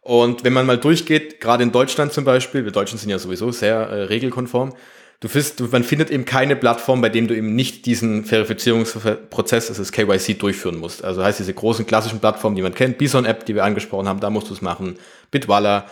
[0.00, 3.52] Und wenn man mal durchgeht, gerade in Deutschland zum Beispiel, wir Deutschen sind ja sowieso
[3.52, 4.74] sehr äh, regelkonform,
[5.20, 9.78] du findest, man findet eben keine Plattform, bei dem du eben nicht diesen Verifizierungsprozess, das
[9.78, 11.04] ist KYC, durchführen musst.
[11.04, 14.20] Also heißt diese großen klassischen Plattformen, die man kennt, Bison App, die wir angesprochen haben,
[14.20, 14.98] da musst du es machen,
[15.30, 15.86] Bitwala,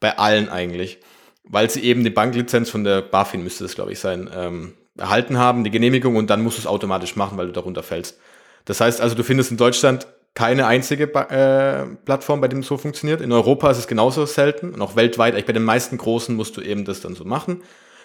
[0.00, 0.98] bei allen eigentlich,
[1.44, 5.38] weil sie eben die Banklizenz von der BaFin müsste es, glaube ich, sein, ähm, erhalten
[5.38, 8.18] haben, die Genehmigung und dann musst du es automatisch machen, weil du darunter fällst.
[8.64, 12.76] Das heißt also, du findest in Deutschland keine einzige äh, Plattform, bei dem es so
[12.76, 13.22] funktioniert.
[13.22, 16.60] In Europa ist es genauso selten und auch weltweit, bei den meisten großen musst du
[16.60, 17.62] eben das dann so machen.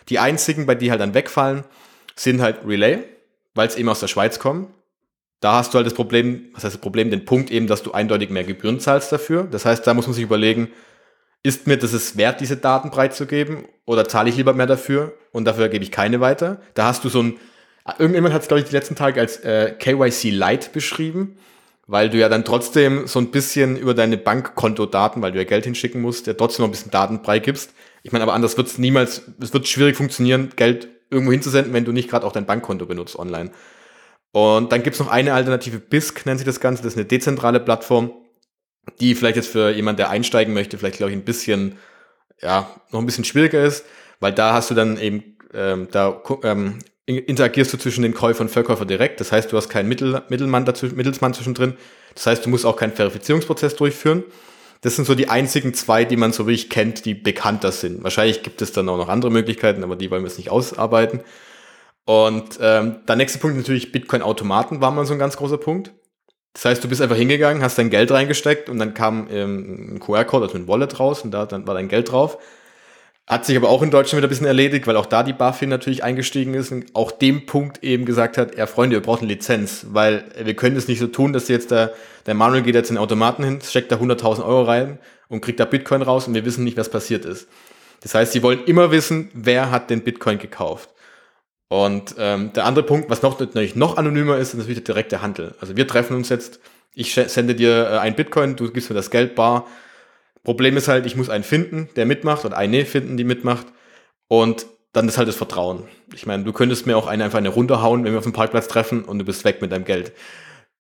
[0.08, 1.66] Die einzigen, bei die halt dann wegfallen,
[2.16, 3.00] sind halt Relay,
[3.54, 4.74] weil es eben aus der Schweiz kommen.
[5.42, 7.92] Da hast du halt das Problem, was heißt das Problem, den Punkt eben, dass du
[7.92, 9.44] eindeutig mehr Gebühren zahlst dafür.
[9.44, 10.70] Das heißt, da muss man sich überlegen,
[11.44, 15.46] ist mir das es wert, diese Daten preiszugeben oder zahle ich lieber mehr dafür und
[15.46, 16.62] dafür gebe ich keine weiter?
[16.76, 17.38] Da hast du so ein,
[17.98, 21.38] irgendjemand hat es, glaube ich, die letzten Tage als äh, KYC Light beschrieben,
[21.88, 25.64] weil du ja dann trotzdem so ein bisschen über deine Bankkontodaten, weil du ja Geld
[25.64, 27.74] hinschicken musst, ja trotzdem noch ein bisschen Daten preigibst.
[28.04, 31.86] Ich meine, aber anders wird es niemals, es wird schwierig funktionieren, Geld irgendwo hinzusenden, wenn
[31.86, 33.52] du nicht gerade auch dein Bankkonto benutzt online.
[34.32, 37.60] Und dann gibt's noch eine Alternative, BISC nennt sich das Ganze, das ist eine dezentrale
[37.60, 38.14] Plattform,
[39.00, 41.78] die vielleicht jetzt für jemand, der einsteigen möchte, vielleicht glaube ich ein bisschen,
[42.42, 43.86] ja, noch ein bisschen schwieriger ist,
[44.20, 48.50] weil da hast du dann eben, ähm, da ähm, interagierst du zwischen den Käufer und
[48.50, 49.20] Verkäufer direkt.
[49.20, 51.76] Das heißt, du hast keinen Mittel, Mittelmann dazwischen, Mittelsmann zwischendrin.
[52.16, 54.24] Das heißt, du musst auch keinen Verifizierungsprozess durchführen.
[54.82, 58.04] Das sind so die einzigen zwei, die man so wirklich kennt, die bekannter sind.
[58.04, 61.22] Wahrscheinlich gibt es dann auch noch andere Möglichkeiten, aber die wollen wir jetzt nicht ausarbeiten.
[62.06, 65.94] Und ähm, der nächste Punkt natürlich Bitcoin-Automaten war mal so ein ganz großer Punkt.
[66.54, 70.00] Das heißt, du bist einfach hingegangen, hast dein Geld reingesteckt und dann kam ähm, ein
[70.00, 72.38] QR-Code, also ein Wallet raus und da dann war dein Geld drauf.
[73.28, 75.70] Hat sich aber auch in Deutschland wieder ein bisschen erledigt, weil auch da die BaFin
[75.70, 79.32] natürlich eingestiegen ist und auch dem Punkt eben gesagt hat, ja Freunde, ihr braucht eine
[79.32, 81.94] Lizenz, weil wir können es nicht so tun, dass jetzt der,
[82.26, 85.62] der Manuel geht jetzt in den Automaten hin, steckt da 100.000 Euro rein und kriegt
[85.62, 87.48] da Bitcoin raus und wir wissen nicht, was passiert ist.
[88.02, 90.90] Das heißt, sie wollen immer wissen, wer hat den Bitcoin gekauft.
[91.72, 95.22] Und ähm, der andere Punkt, was noch natürlich noch anonymer ist, ist natürlich der direkte
[95.22, 95.56] Handel.
[95.62, 96.60] Also wir treffen uns jetzt,
[96.94, 99.66] ich sende dir äh, ein Bitcoin, du gibst mir das Geld bar,
[100.44, 103.68] Problem ist halt, ich muss einen finden, der mitmacht oder eine finden, die mitmacht.
[104.28, 105.84] Und dann ist halt das Vertrauen.
[106.14, 108.68] Ich meine, du könntest mir auch eine einfach eine runterhauen, wenn wir auf dem Parkplatz
[108.68, 110.12] treffen und du bist weg mit deinem Geld.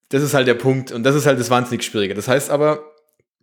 [0.09, 2.15] Das ist halt der Punkt und das ist halt das wahnsinnig Schwierige.
[2.15, 2.83] Das heißt aber,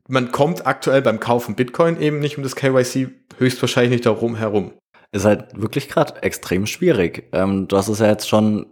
[0.06, 3.08] man kommt aktuell beim Kaufen Bitcoin eben nicht um das KYC
[3.38, 4.72] höchstwahrscheinlich nicht darum herum.
[5.10, 7.28] Ist halt wirklich gerade extrem schwierig.
[7.32, 8.66] Ähm, du hast es ja jetzt schon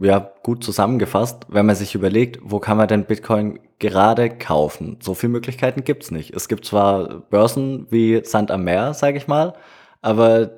[0.00, 4.98] ja, gut zusammengefasst, wenn man sich überlegt, wo kann man denn Bitcoin gerade kaufen?
[5.02, 6.34] So viele Möglichkeiten gibt's nicht.
[6.34, 9.54] Es gibt zwar Börsen wie Sand am Meer, sage ich mal,
[10.00, 10.50] aber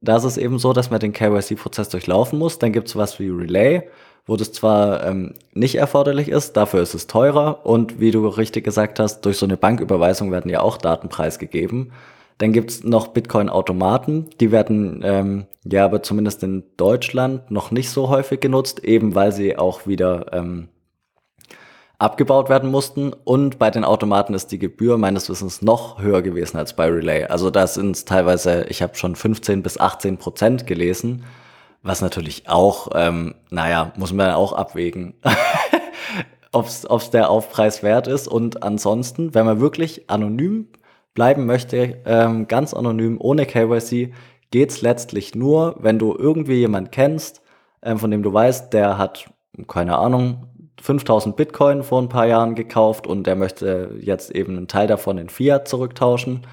[0.00, 2.58] da ist es eben so, dass man den KYC-Prozess durchlaufen muss.
[2.60, 3.88] Dann gibt's was wie Relay,
[4.26, 8.64] wo das zwar ähm, nicht erforderlich ist, dafür ist es teurer und wie du richtig
[8.64, 11.92] gesagt hast, durch so eine Banküberweisung werden ja auch Daten preisgegeben.
[12.38, 18.08] Dann gibt's noch Bitcoin-Automaten, die werden ähm, ja aber zumindest in Deutschland noch nicht so
[18.08, 20.68] häufig genutzt, eben weil sie auch wieder ähm,
[21.98, 23.12] abgebaut werden mussten.
[23.12, 27.24] Und bei den Automaten ist die Gebühr meines Wissens noch höher gewesen als bei Relay.
[27.24, 31.24] Also da sind teilweise, ich habe schon 15 bis 18 Prozent gelesen,
[31.82, 35.14] was natürlich auch, ähm, naja, muss man auch abwägen,
[36.52, 38.28] ob es der Aufpreis wert ist.
[38.28, 40.68] Und ansonsten, wenn man wirklich anonym
[41.14, 44.12] bleiben möchte, ähm, ganz anonym, ohne KYC,
[44.50, 47.42] geht's letztlich nur, wenn du irgendwie jemand kennst,
[47.82, 49.30] ähm, von dem du weißt, der hat,
[49.66, 50.46] keine Ahnung,
[50.80, 55.18] 5000 Bitcoin vor ein paar Jahren gekauft und der möchte jetzt eben einen Teil davon
[55.18, 56.46] in Fiat zurücktauschen.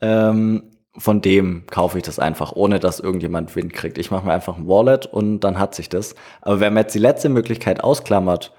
[0.00, 3.98] Ähm, von dem kaufe ich das einfach, ohne dass irgendjemand Wind kriegt.
[3.98, 6.14] Ich mache mir einfach ein Wallet und dann hat sich das.
[6.40, 8.54] Aber wenn man jetzt die letzte Möglichkeit ausklammert,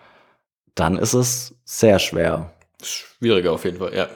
[0.76, 2.52] dann ist es sehr schwer.
[2.84, 4.08] Schwieriger auf jeden Fall, ja.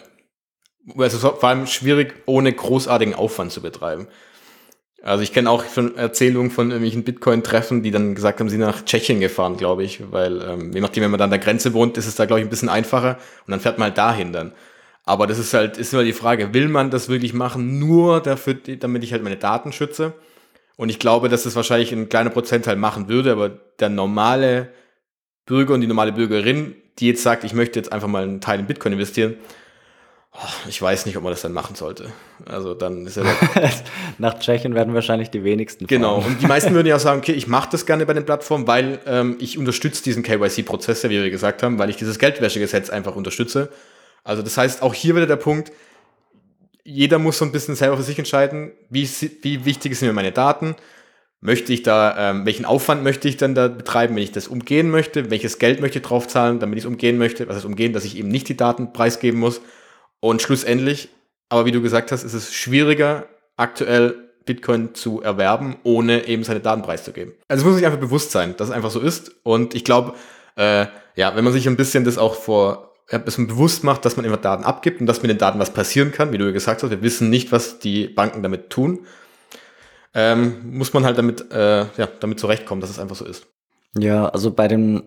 [0.97, 4.07] Also vor allem schwierig, ohne großartigen Aufwand zu betreiben.
[5.03, 8.65] Also ich kenne auch schon Erzählungen von irgendwelchen Bitcoin-Treffen, die dann gesagt haben, sie sind
[8.65, 11.73] nach Tschechien gefahren, glaube ich, weil ähm, je nachdem, wenn man da an der Grenze
[11.73, 13.17] wohnt, ist es da, glaube ich, ein bisschen einfacher
[13.47, 14.53] und dann fährt man halt dahin dann.
[15.03, 18.53] Aber das ist halt, ist immer die Frage, will man das wirklich machen, nur dafür,
[18.53, 20.13] damit ich halt meine Daten schütze?
[20.77, 24.69] Und ich glaube, dass das wahrscheinlich ein kleiner Prozentteil machen würde, aber der normale
[25.45, 28.59] Bürger und die normale Bürgerin, die jetzt sagt, ich möchte jetzt einfach mal einen Teil
[28.59, 29.35] in Bitcoin investieren,
[30.67, 32.11] ich weiß nicht, ob man das dann machen sollte.
[32.45, 33.23] Also dann ist ja
[34.17, 35.87] Nach Tschechien werden wahrscheinlich die wenigsten.
[35.87, 36.19] Genau.
[36.19, 38.65] Und die meisten würden ja auch sagen, okay, ich mache das gerne bei den Plattformen,
[38.65, 43.15] weil ähm, ich unterstütze diesen KYC-Prozess, wie wir gesagt haben, weil ich dieses Geldwäschegesetz einfach
[43.15, 43.69] unterstütze.
[44.23, 45.71] Also das heißt, auch hier wieder der Punkt,
[46.83, 49.07] jeder muss so ein bisschen selber für sich entscheiden, wie,
[49.41, 50.75] wie wichtig sind mir meine Daten,
[51.41, 54.89] möchte ich da, ähm, welchen Aufwand möchte ich dann da betreiben, wenn ich das umgehen
[54.89, 58.05] möchte, welches Geld möchte ich draufzahlen, damit ich es umgehen möchte, was heißt umgehen, dass
[58.05, 59.61] ich eben nicht die Daten preisgeben muss
[60.21, 61.09] und schlussendlich,
[61.49, 66.61] aber wie du gesagt hast, ist es schwieriger, aktuell Bitcoin zu erwerben, ohne eben seine
[66.61, 67.33] Daten preiszugeben.
[67.47, 69.35] Also es muss sich einfach bewusst sein, dass es einfach so ist.
[69.43, 70.13] Und ich glaube,
[70.55, 74.15] äh, ja, wenn man sich ein bisschen das auch vor ein bisschen bewusst macht, dass
[74.15, 76.81] man immer Daten abgibt und dass mit den Daten was passieren kann, wie du gesagt
[76.81, 79.05] hast, wir wissen nicht, was die Banken damit tun,
[80.13, 83.47] ähm, muss man halt damit, äh, ja, damit zurechtkommen, dass es einfach so ist.
[83.97, 85.03] Ja, also bei den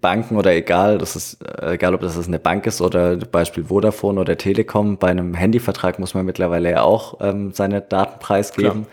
[0.00, 4.20] Banken oder egal, das ist äh, egal, ob das eine Bank ist oder Beispiel Vodafone
[4.20, 8.82] oder Telekom, bei einem Handyvertrag muss man mittlerweile ja auch ähm, seine Daten preisgeben.
[8.82, 8.86] Klar.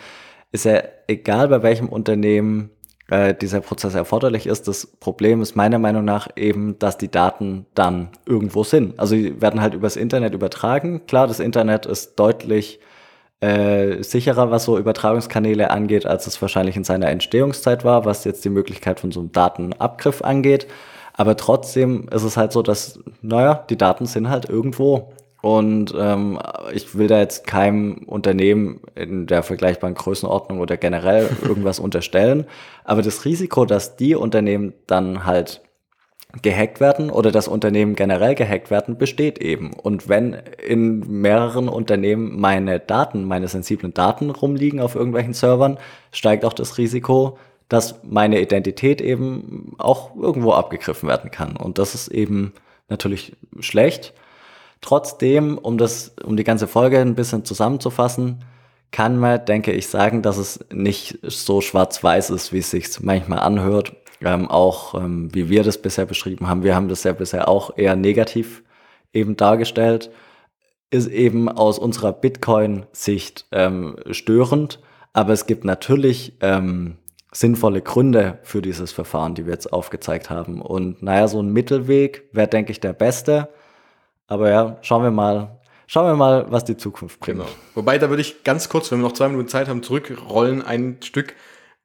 [0.51, 2.71] Ist ja egal, bei welchem Unternehmen
[3.07, 4.67] äh, dieser Prozess erforderlich ist.
[4.67, 8.99] Das Problem ist meiner Meinung nach eben, dass die Daten dann irgendwo sind.
[8.99, 11.05] Also die werden halt übers Internet übertragen.
[11.05, 12.79] Klar, das Internet ist deutlich
[13.45, 18.43] äh, sicherer, was so Übertragungskanäle angeht, als es wahrscheinlich in seiner Entstehungszeit war, was jetzt
[18.43, 20.67] die Möglichkeit von so einem Datenabgriff angeht.
[21.13, 25.13] Aber trotzdem ist es halt so, dass, naja, die Daten sind halt irgendwo.
[25.41, 26.39] Und ähm,
[26.73, 32.45] ich will da jetzt keinem Unternehmen in der vergleichbaren Größenordnung oder generell irgendwas unterstellen.
[32.83, 35.61] Aber das Risiko, dass die Unternehmen dann halt
[36.41, 39.73] gehackt werden oder das Unternehmen generell gehackt werden, besteht eben.
[39.73, 40.33] Und wenn
[40.67, 45.77] in mehreren Unternehmen meine Daten, meine sensiblen Daten rumliegen auf irgendwelchen Servern,
[46.11, 47.37] steigt auch das Risiko,
[47.69, 51.55] dass meine Identität eben auch irgendwo abgegriffen werden kann.
[51.55, 52.53] Und das ist eben
[52.89, 54.13] natürlich schlecht.
[54.81, 58.43] Trotzdem, um das, um die ganze Folge ein bisschen zusammenzufassen,
[58.91, 63.39] kann man, denke ich, sagen, dass es nicht so schwarz-weiß ist, wie es sich manchmal
[63.39, 67.47] anhört ähm, auch ähm, wie wir das bisher beschrieben haben, wir haben das ja bisher
[67.47, 68.63] auch eher negativ
[69.13, 70.11] eben dargestellt,
[70.89, 74.79] ist eben aus unserer Bitcoin-Sicht ähm, störend,
[75.13, 76.97] aber es gibt natürlich ähm,
[77.35, 80.61] sinnvolle Gründe für dieses Verfahren, die wir jetzt aufgezeigt haben.
[80.61, 83.49] Und naja, so ein Mittelweg wäre, denke ich, der beste.
[84.27, 87.39] Aber ja, schauen wir mal, schauen wir mal, was die Zukunft bringt.
[87.39, 87.49] Genau.
[87.73, 90.97] Wobei, da würde ich ganz kurz, wenn wir noch zwei Minuten Zeit haben, zurückrollen ein
[91.03, 91.35] Stück.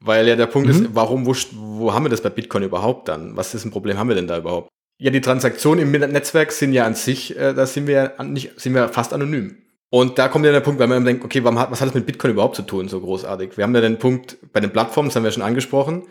[0.02, 0.74] Weil ja der Punkt mhm.
[0.74, 3.36] ist, warum, wo, wo haben wir das bei Bitcoin überhaupt dann?
[3.36, 4.68] Was ist ein Problem haben wir denn da überhaupt?
[4.98, 8.58] Ja, die Transaktionen im Netzwerk sind ja an sich, äh, da sind wir ja nicht,
[8.60, 9.56] sind wir fast anonym.
[9.90, 12.06] Und da kommt ja der Punkt, weil man denkt, okay, hat, was hat das mit
[12.06, 13.56] Bitcoin überhaupt zu tun, so großartig?
[13.56, 16.04] Wir haben ja den Punkt bei den Plattformen, das haben wir schon angesprochen.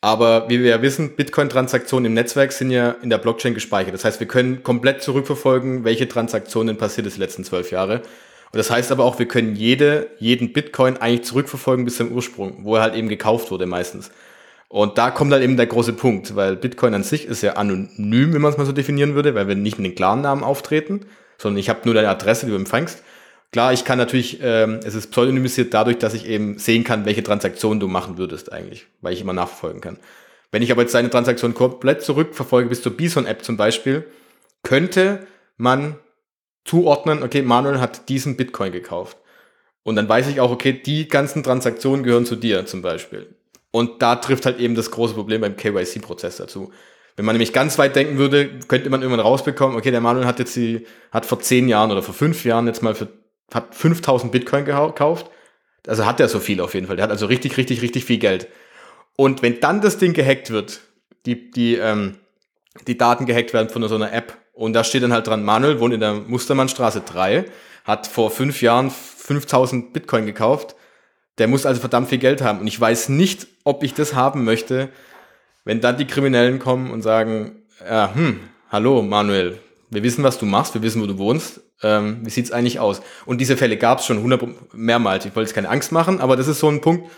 [0.00, 3.94] Aber wie wir ja wissen, Bitcoin-Transaktionen im Netzwerk sind ja in der Blockchain gespeichert.
[3.94, 8.02] Das heißt, wir können komplett zurückverfolgen, welche Transaktionen passiert ist die letzten zwölf Jahre.
[8.52, 12.64] Und das heißt aber auch, wir können jede, jeden Bitcoin eigentlich zurückverfolgen bis zum Ursprung,
[12.64, 14.10] wo er halt eben gekauft wurde meistens.
[14.68, 18.32] Und da kommt halt eben der große Punkt, weil Bitcoin an sich ist ja anonym,
[18.32, 21.06] wenn man es mal so definieren würde, weil wir nicht mit den klaren Namen auftreten,
[21.38, 23.02] sondern ich habe nur deine Adresse, die du empfängst.
[23.52, 27.24] Klar, ich kann natürlich, ähm, es ist pseudonymisiert dadurch, dass ich eben sehen kann, welche
[27.24, 29.98] Transaktion du machen würdest eigentlich, weil ich immer nachverfolgen kann.
[30.52, 34.04] Wenn ich aber jetzt deine Transaktion komplett zurückverfolge bis zur Bison-App zum Beispiel,
[34.62, 35.96] könnte man
[36.64, 39.16] zuordnen, okay, Manuel hat diesen Bitcoin gekauft.
[39.82, 43.34] Und dann weiß ich auch, okay, die ganzen Transaktionen gehören zu dir zum Beispiel.
[43.70, 46.72] Und da trifft halt eben das große Problem beim KYC-Prozess dazu.
[47.16, 50.38] Wenn man nämlich ganz weit denken würde, könnte man irgendwann rausbekommen, okay, der Manuel hat
[50.38, 53.08] jetzt die, hat vor zehn Jahren oder vor fünf Jahren jetzt mal für,
[53.52, 55.30] hat 5000 Bitcoin gekauft.
[55.86, 56.96] Also hat er so viel auf jeden Fall.
[56.96, 58.48] Der hat also richtig, richtig, richtig viel Geld.
[59.16, 60.80] Und wenn dann das Ding gehackt wird,
[61.26, 62.16] die, die, ähm,
[62.86, 65.80] die Daten gehackt werden von so einer App und da steht dann halt dran, Manuel
[65.80, 67.46] wohnt in der Mustermannstraße 3,
[67.84, 70.76] hat vor fünf Jahren 5000 Bitcoin gekauft,
[71.38, 72.60] der muss also verdammt viel Geld haben.
[72.60, 74.90] Und ich weiß nicht, ob ich das haben möchte,
[75.64, 80.44] wenn dann die Kriminellen kommen und sagen, ja, hm, hallo Manuel, wir wissen, was du
[80.44, 83.00] machst, wir wissen, wo du wohnst, ähm, wie sieht's eigentlich aus?
[83.24, 85.24] Und diese Fälle gab es schon 100 mehrmals.
[85.24, 87.10] Ich wollte jetzt keine Angst machen, aber das ist so ein Punkt,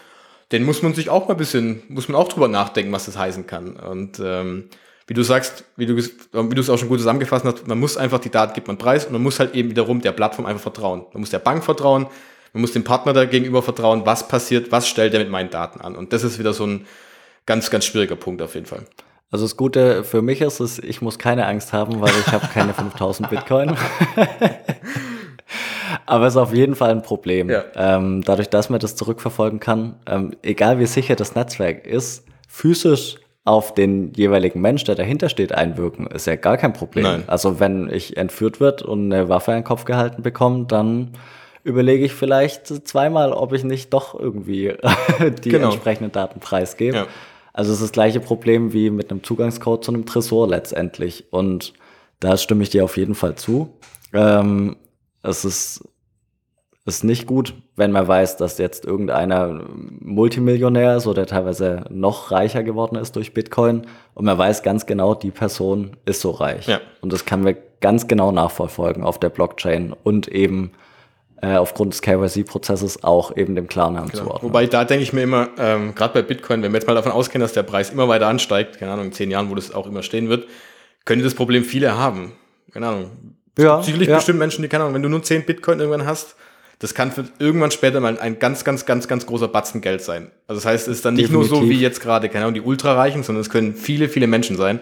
[0.53, 3.19] den muss man sich auch mal ein bisschen, muss man auch drüber nachdenken, was das
[3.19, 3.75] heißen kann.
[3.75, 4.69] Und ähm,
[5.07, 7.97] wie du sagst, wie du, wie du es auch schon gut zusammengefasst hast, man muss
[7.97, 10.63] einfach die Daten gibt man preis und man muss halt eben wiederum der Plattform einfach
[10.63, 11.05] vertrauen.
[11.13, 12.07] Man muss der Bank vertrauen,
[12.53, 15.81] man muss dem Partner da gegenüber vertrauen, was passiert, was stellt er mit meinen Daten
[15.81, 15.97] an.
[15.97, 16.87] Und das ist wieder so ein
[17.47, 18.85] ganz, ganz schwieriger Punkt auf jeden Fall.
[19.31, 22.47] Also das Gute für mich ist es, ich muss keine Angst haben, weil ich habe
[22.49, 23.77] keine 5000 Bitcoin.
[26.07, 27.49] Aber es ist auf jeden Fall ein Problem.
[27.49, 27.65] Ja.
[27.75, 33.17] Ähm, dadurch, dass man das zurückverfolgen kann, ähm, egal wie sicher das Netzwerk ist, physisch
[33.45, 37.05] auf den jeweiligen Mensch, der dahinter steht, einwirken, ist ja gar kein Problem.
[37.05, 37.25] Nein.
[37.27, 41.13] Also wenn ich entführt wird und eine Waffe in den Kopf gehalten bekomme, dann
[41.65, 44.75] überlege ich vielleicht zweimal, ob ich nicht doch irgendwie
[45.45, 45.71] die genau.
[45.71, 46.97] entsprechenden Daten preisgebe.
[46.97, 47.07] Ja.
[47.53, 51.27] Also es ist das gleiche Problem wie mit einem Zugangscode zu einem Tresor letztendlich.
[51.31, 51.75] Und
[52.21, 53.77] da stimme ich dir auf jeden Fall zu.
[54.13, 54.77] Ähm,
[55.23, 55.89] es ist,
[56.85, 59.65] ist nicht gut, wenn man weiß, dass jetzt irgendeiner
[60.01, 65.17] Multimillionär ist oder teilweise noch reicher geworden ist durch Bitcoin und man weiß ganz genau,
[65.17, 66.69] die Person ist so reich.
[66.69, 66.81] Ja.
[67.01, 70.71] Und das kann man ganz genau nachverfolgen auf der Blockchain und eben
[71.41, 74.25] äh, aufgrund des KYC-Prozesses auch eben dem Klarnamen genau.
[74.25, 74.49] zuordnen.
[74.49, 77.11] Wobei da denke ich mir immer, ähm, gerade bei Bitcoin, wenn wir jetzt mal davon
[77.11, 79.89] ausgehen, dass der Preis immer weiter ansteigt, keine Ahnung, in zehn Jahren, wo das auch
[79.89, 80.47] immer stehen wird,
[81.05, 82.33] könnte das Problem viele haben.
[82.73, 83.11] Keine Ahnung,
[83.59, 84.17] ja, sicherlich ja.
[84.17, 86.37] bestimmt Menschen, die keine Ahnung, wenn du nur 10 Bitcoin irgendwann hast,
[86.83, 90.33] das kann für irgendwann später mal ein ganz, ganz, ganz, ganz großer Batzen Geld sein.
[90.49, 91.53] Also das heißt, es ist dann nicht Definitiv.
[91.53, 94.57] nur so wie jetzt gerade, keine Ahnung, die Ultrareichen, sondern es können viele, viele Menschen
[94.57, 94.81] sein.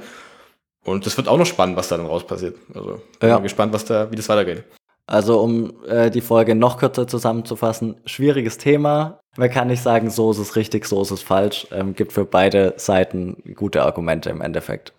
[0.82, 2.56] Und das wird auch noch spannend, was da dann raus passiert.
[2.74, 3.36] Also bin ja.
[3.36, 4.64] mal gespannt, was da, wie das weitergeht.
[5.04, 9.20] Also um äh, die Folge noch kürzer zusammenzufassen, schwieriges Thema.
[9.36, 11.66] Man kann nicht sagen, so ist es richtig, so ist es falsch.
[11.70, 14.94] Ähm, gibt für beide Seiten gute Argumente im Endeffekt.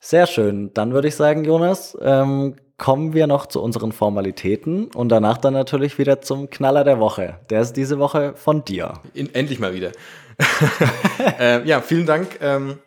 [0.00, 0.70] Sehr schön.
[0.74, 5.54] Dann würde ich sagen, Jonas, ähm, kommen wir noch zu unseren Formalitäten und danach dann
[5.54, 7.38] natürlich wieder zum Knaller der Woche.
[7.50, 8.94] Der ist diese Woche von dir.
[9.14, 9.92] In, endlich mal wieder.
[11.38, 12.38] äh, ja, vielen Dank.
[12.40, 12.78] Ähm,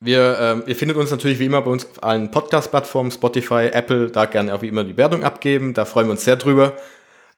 [0.00, 4.10] wir, ähm, ihr findet uns natürlich wie immer bei uns auf allen Podcast-Plattformen, Spotify, Apple,
[4.10, 5.74] da gerne auch wie immer die Wertung abgeben.
[5.74, 6.74] Da freuen wir uns sehr drüber.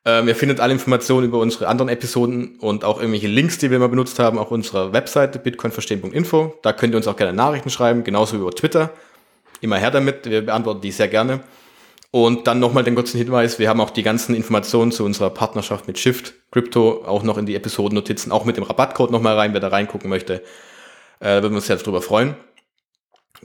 [0.06, 3.76] Ähm, ihr findet alle Informationen über unsere anderen Episoden und auch irgendwelche Links, die wir
[3.76, 6.54] immer benutzt haben, auf unserer Webseite bitcoinverstehen.info.
[6.62, 8.90] Da könnt ihr uns auch gerne Nachrichten schreiben, genauso wie über Twitter
[9.60, 10.28] immer her damit.
[10.28, 11.40] Wir beantworten die sehr gerne.
[12.10, 15.88] Und dann nochmal den kurzen Hinweis, wir haben auch die ganzen Informationen zu unserer Partnerschaft
[15.88, 19.60] mit Shift Crypto auch noch in die Episodennotizen, auch mit dem Rabattcode nochmal rein, wer
[19.60, 20.42] da reingucken möchte.
[21.18, 22.36] Äh, würden wir uns sehr drüber freuen.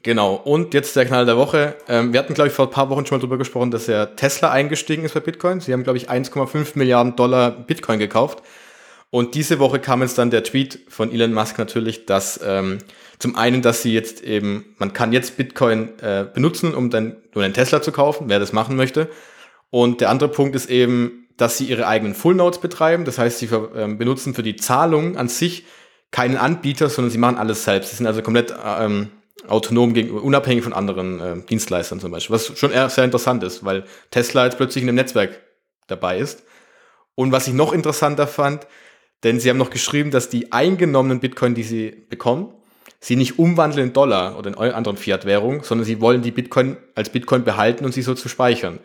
[0.03, 1.75] Genau, und jetzt der Knall der Woche.
[1.87, 4.05] Ähm, wir hatten, glaube ich, vor ein paar Wochen schon mal drüber gesprochen, dass ja
[4.05, 5.59] Tesla eingestiegen ist bei Bitcoin.
[5.59, 8.43] Sie haben, glaube ich, 1,5 Milliarden Dollar Bitcoin gekauft.
[9.11, 12.77] Und diese Woche kam jetzt dann der Tweet von Elon Musk natürlich, dass ähm,
[13.17, 17.43] zum einen, dass sie jetzt eben, man kann jetzt Bitcoin äh, benutzen, um dann nur
[17.43, 19.09] einen Tesla zu kaufen, wer das machen möchte.
[19.71, 23.05] Und der andere Punkt ist eben, dass sie ihre eigenen Full Nodes betreiben.
[23.05, 25.65] Das heißt, sie für, ähm, benutzen für die Zahlung an sich
[26.11, 27.91] keinen Anbieter, sondern sie machen alles selbst.
[27.91, 29.09] Sie sind also komplett ähm,
[29.47, 32.35] autonom gegenüber, unabhängig von anderen äh, Dienstleistern zum Beispiel.
[32.35, 35.39] Was schon eher sehr interessant ist, weil Tesla jetzt plötzlich in einem Netzwerk
[35.87, 36.43] dabei ist.
[37.15, 38.67] Und was ich noch interessanter fand,
[39.23, 42.53] denn sie haben noch geschrieben, dass die eingenommenen Bitcoin, die sie bekommen,
[42.99, 47.09] sie nicht umwandeln in Dollar oder in anderen Fiat-Währungen, sondern sie wollen die Bitcoin als
[47.09, 48.79] Bitcoin behalten und sie so zu speichern.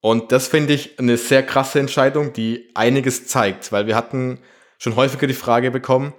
[0.00, 4.38] Und das finde ich eine sehr krasse Entscheidung, die einiges zeigt, weil wir hatten
[4.78, 6.12] schon häufiger die Frage bekommen,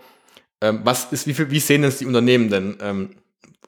[0.61, 2.77] ähm, was ist, wie, viel, wie sehen das die Unternehmen denn?
[2.81, 3.15] Ähm,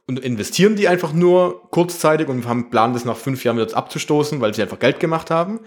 [0.08, 4.40] und investieren die einfach nur kurzzeitig und haben Plan, das nach fünf Jahren wieder abzustoßen,
[4.40, 5.60] weil sie einfach Geld gemacht haben?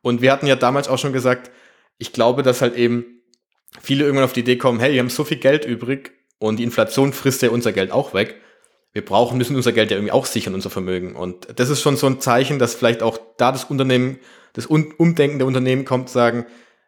[0.00, 1.50] Und wir hatten ja damals auch schon gesagt,
[1.98, 3.13] ich glaube, dass halt eben
[3.80, 6.64] viele irgendwann auf die Idee kommen, hey, wir haben so viel Geld übrig und die
[6.64, 8.36] Inflation frisst ja unser Geld auch weg.
[8.92, 11.16] Wir brauchen, müssen unser Geld ja irgendwie auch sichern, unser Vermögen.
[11.16, 14.18] Und das ist schon so ein Zeichen, dass vielleicht auch da das Unternehmen,
[14.52, 16.46] das Umdenken der Unternehmen kommt, sagen,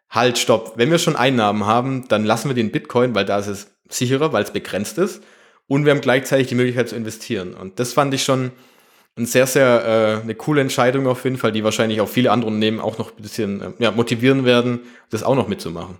[0.09, 3.49] halt, stopp, wenn wir schon Einnahmen haben, dann lassen wir den Bitcoin, weil da ist
[3.49, 5.23] es sicherer, weil es begrenzt ist.
[5.67, 7.55] Und wir haben gleichzeitig die Möglichkeit zu investieren.
[7.55, 8.53] Und das fand ich schon
[9.17, 12.49] ein sehr, sehr äh, eine coole Entscheidung auf jeden Fall, die wahrscheinlich auch viele andere
[12.49, 14.81] Unternehmen auch noch ein bisschen äh, ja, motivieren werden,
[15.11, 15.97] das auch noch mitzumachen.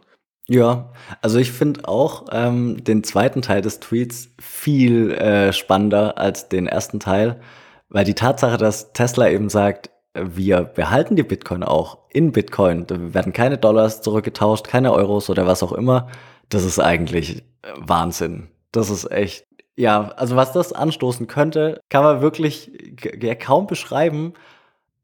[0.49, 0.93] Ja,
[1.23, 6.69] also ich finde auch ähm, den zweiten Teil des Tweets viel äh, spannender als den
[6.69, 7.41] ersten Teil,
[7.89, 13.13] weil die Tatsache, dass Tesla eben sagt, wir behalten die Bitcoin auch in Bitcoin, da
[13.13, 16.09] werden keine Dollars zurückgetauscht, keine Euros oder was auch immer,
[16.49, 18.49] das ist eigentlich äh, Wahnsinn.
[18.71, 22.71] Das ist echt, ja, also was das anstoßen könnte, kann man wirklich
[23.41, 24.35] kaum beschreiben,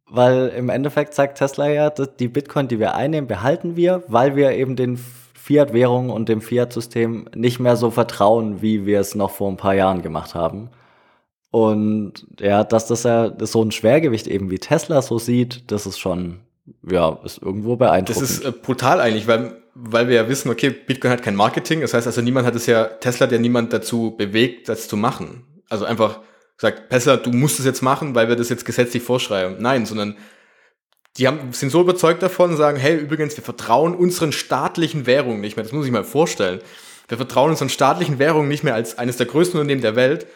[0.06, 4.52] weil im Endeffekt sagt Tesla ja, die Bitcoin, die wir einnehmen, behalten wir, weil wir
[4.52, 4.98] eben den
[5.42, 9.74] Fiat-Währungen und dem Fiat-System nicht mehr so vertrauen, wie wir es noch vor ein paar
[9.74, 10.70] Jahren gemacht haben.
[11.50, 15.98] Und ja, dass das ja so ein Schwergewicht eben wie Tesla so sieht, das ist
[15.98, 16.38] schon,
[16.88, 18.22] ja, ist irgendwo beeindruckend.
[18.22, 21.80] Das ist äh, brutal eigentlich, weil, weil wir ja wissen, okay, Bitcoin hat kein Marketing.
[21.80, 24.96] Das heißt also, niemand hat es ja, Tesla hat ja niemand dazu bewegt, das zu
[24.96, 25.44] machen.
[25.68, 26.20] Also einfach
[26.56, 29.56] gesagt, Tesla, du musst es jetzt machen, weil wir das jetzt gesetzlich vorschreiben.
[29.58, 30.16] Nein, sondern
[31.18, 35.40] die haben, sind so überzeugt davon und sagen, hey, übrigens, wir vertrauen unseren staatlichen Währungen
[35.40, 35.64] nicht mehr.
[35.64, 36.60] Das muss ich mal vorstellen.
[37.08, 40.26] Wir vertrauen unseren staatlichen Währungen nicht mehr als eines der größten Unternehmen der Welt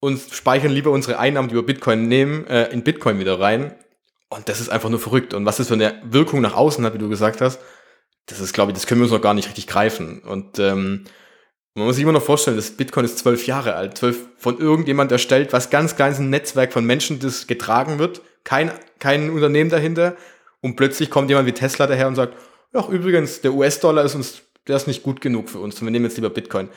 [0.00, 3.74] und speichern lieber unsere Einnahmen, die wir Bitcoin nehmen, äh, in Bitcoin wieder rein.
[4.28, 5.32] Und das ist einfach nur verrückt.
[5.32, 7.60] Und was das für eine Wirkung nach außen hat, wie du gesagt hast,
[8.26, 10.20] das ist, glaube ich, das können wir uns noch gar nicht richtig greifen.
[10.20, 11.04] Und ähm,
[11.74, 15.10] man muss sich immer noch vorstellen, das Bitcoin ist zwölf Jahre alt, zwölf von irgendjemand
[15.10, 18.22] erstellt, was ganz kleines Netzwerk von Menschen, das getragen wird.
[18.44, 18.70] Kein,
[19.00, 20.16] kein Unternehmen dahinter.
[20.60, 22.34] Und plötzlich kommt jemand wie Tesla daher und sagt,
[22.72, 25.80] ja, übrigens, der US-Dollar ist uns, der ist nicht gut genug für uns.
[25.80, 26.68] Und wir nehmen jetzt lieber Bitcoin.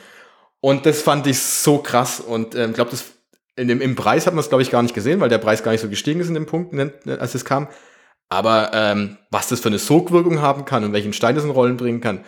[0.60, 2.20] Und das fand ich so krass.
[2.20, 3.04] Und ähm, glaube, das
[3.54, 5.72] in im Preis hat man es, glaube ich, gar nicht gesehen, weil der Preis gar
[5.72, 7.68] nicht so gestiegen ist in dem Punkt, ne, als es kam.
[8.28, 11.76] Aber ähm, was das für eine Sogwirkung haben kann und welchen Stein das in Rollen
[11.76, 12.24] bringen kann,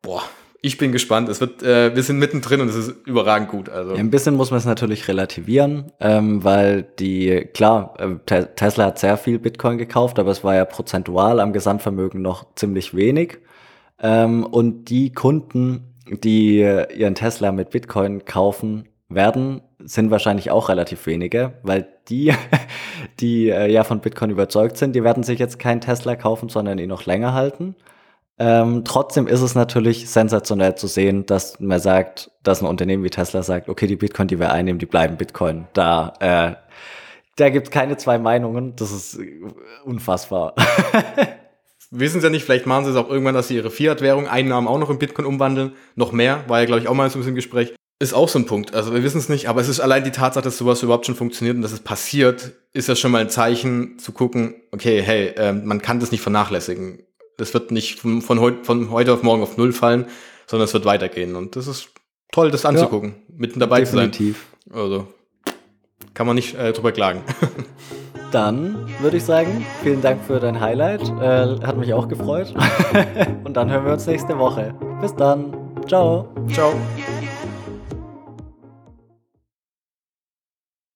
[0.00, 0.22] boah,
[0.64, 1.28] ich bin gespannt.
[1.28, 3.68] Es wird, äh, wir sind mittendrin und es ist überragend gut.
[3.68, 3.92] Also.
[3.92, 8.98] Ja, ein bisschen muss man es natürlich relativieren, ähm, weil die, klar, äh, Tesla hat
[8.98, 13.40] sehr viel Bitcoin gekauft, aber es war ja prozentual am Gesamtvermögen noch ziemlich wenig.
[14.00, 21.06] Ähm, und die Kunden, die ihren Tesla mit Bitcoin kaufen werden, sind wahrscheinlich auch relativ
[21.06, 22.32] wenige, weil die,
[23.20, 26.78] die äh, ja von Bitcoin überzeugt sind, die werden sich jetzt keinen Tesla kaufen, sondern
[26.78, 27.76] ihn noch länger halten.
[28.36, 33.10] Ähm, trotzdem ist es natürlich sensationell zu sehen, dass man sagt, dass ein Unternehmen wie
[33.10, 35.68] Tesla sagt, okay, die Bitcoin, die wir einnehmen, die bleiben Bitcoin.
[35.72, 36.54] Da, äh,
[37.36, 38.74] da gibt keine zwei Meinungen.
[38.76, 39.18] Das ist
[39.84, 40.54] unfassbar.
[41.90, 44.66] Wissen Sie ja nicht, vielleicht machen Sie es auch irgendwann, dass Sie Ihre Fiat-Währung, Einnahmen
[44.66, 45.74] auch noch in Bitcoin umwandeln.
[45.94, 47.72] Noch mehr, war ja, glaube ich, auch mal so ein bisschen Gespräch.
[48.00, 48.74] Ist auch so ein Punkt.
[48.74, 51.14] Also wir wissen es nicht, aber es ist allein die Tatsache, dass sowas überhaupt schon
[51.14, 55.28] funktioniert und dass es passiert, ist ja schon mal ein Zeichen zu gucken, okay, hey,
[55.36, 57.04] äh, man kann das nicht vernachlässigen
[57.36, 60.06] das wird nicht von, von, heut, von heute auf morgen auf Null fallen,
[60.46, 61.36] sondern es wird weitergehen.
[61.36, 61.88] Und das ist
[62.32, 64.46] toll, das anzugucken, ja, mitten dabei definitiv.
[64.64, 64.80] zu sein.
[64.80, 65.08] Also
[66.14, 67.22] kann man nicht äh, drüber klagen.
[68.32, 71.02] Dann würde ich sagen, vielen Dank für dein Highlight.
[71.20, 72.52] Äh, hat mich auch gefreut.
[73.44, 74.74] Und dann hören wir uns nächste Woche.
[75.00, 75.56] Bis dann.
[75.86, 76.34] Ciao.
[76.50, 76.74] Ciao.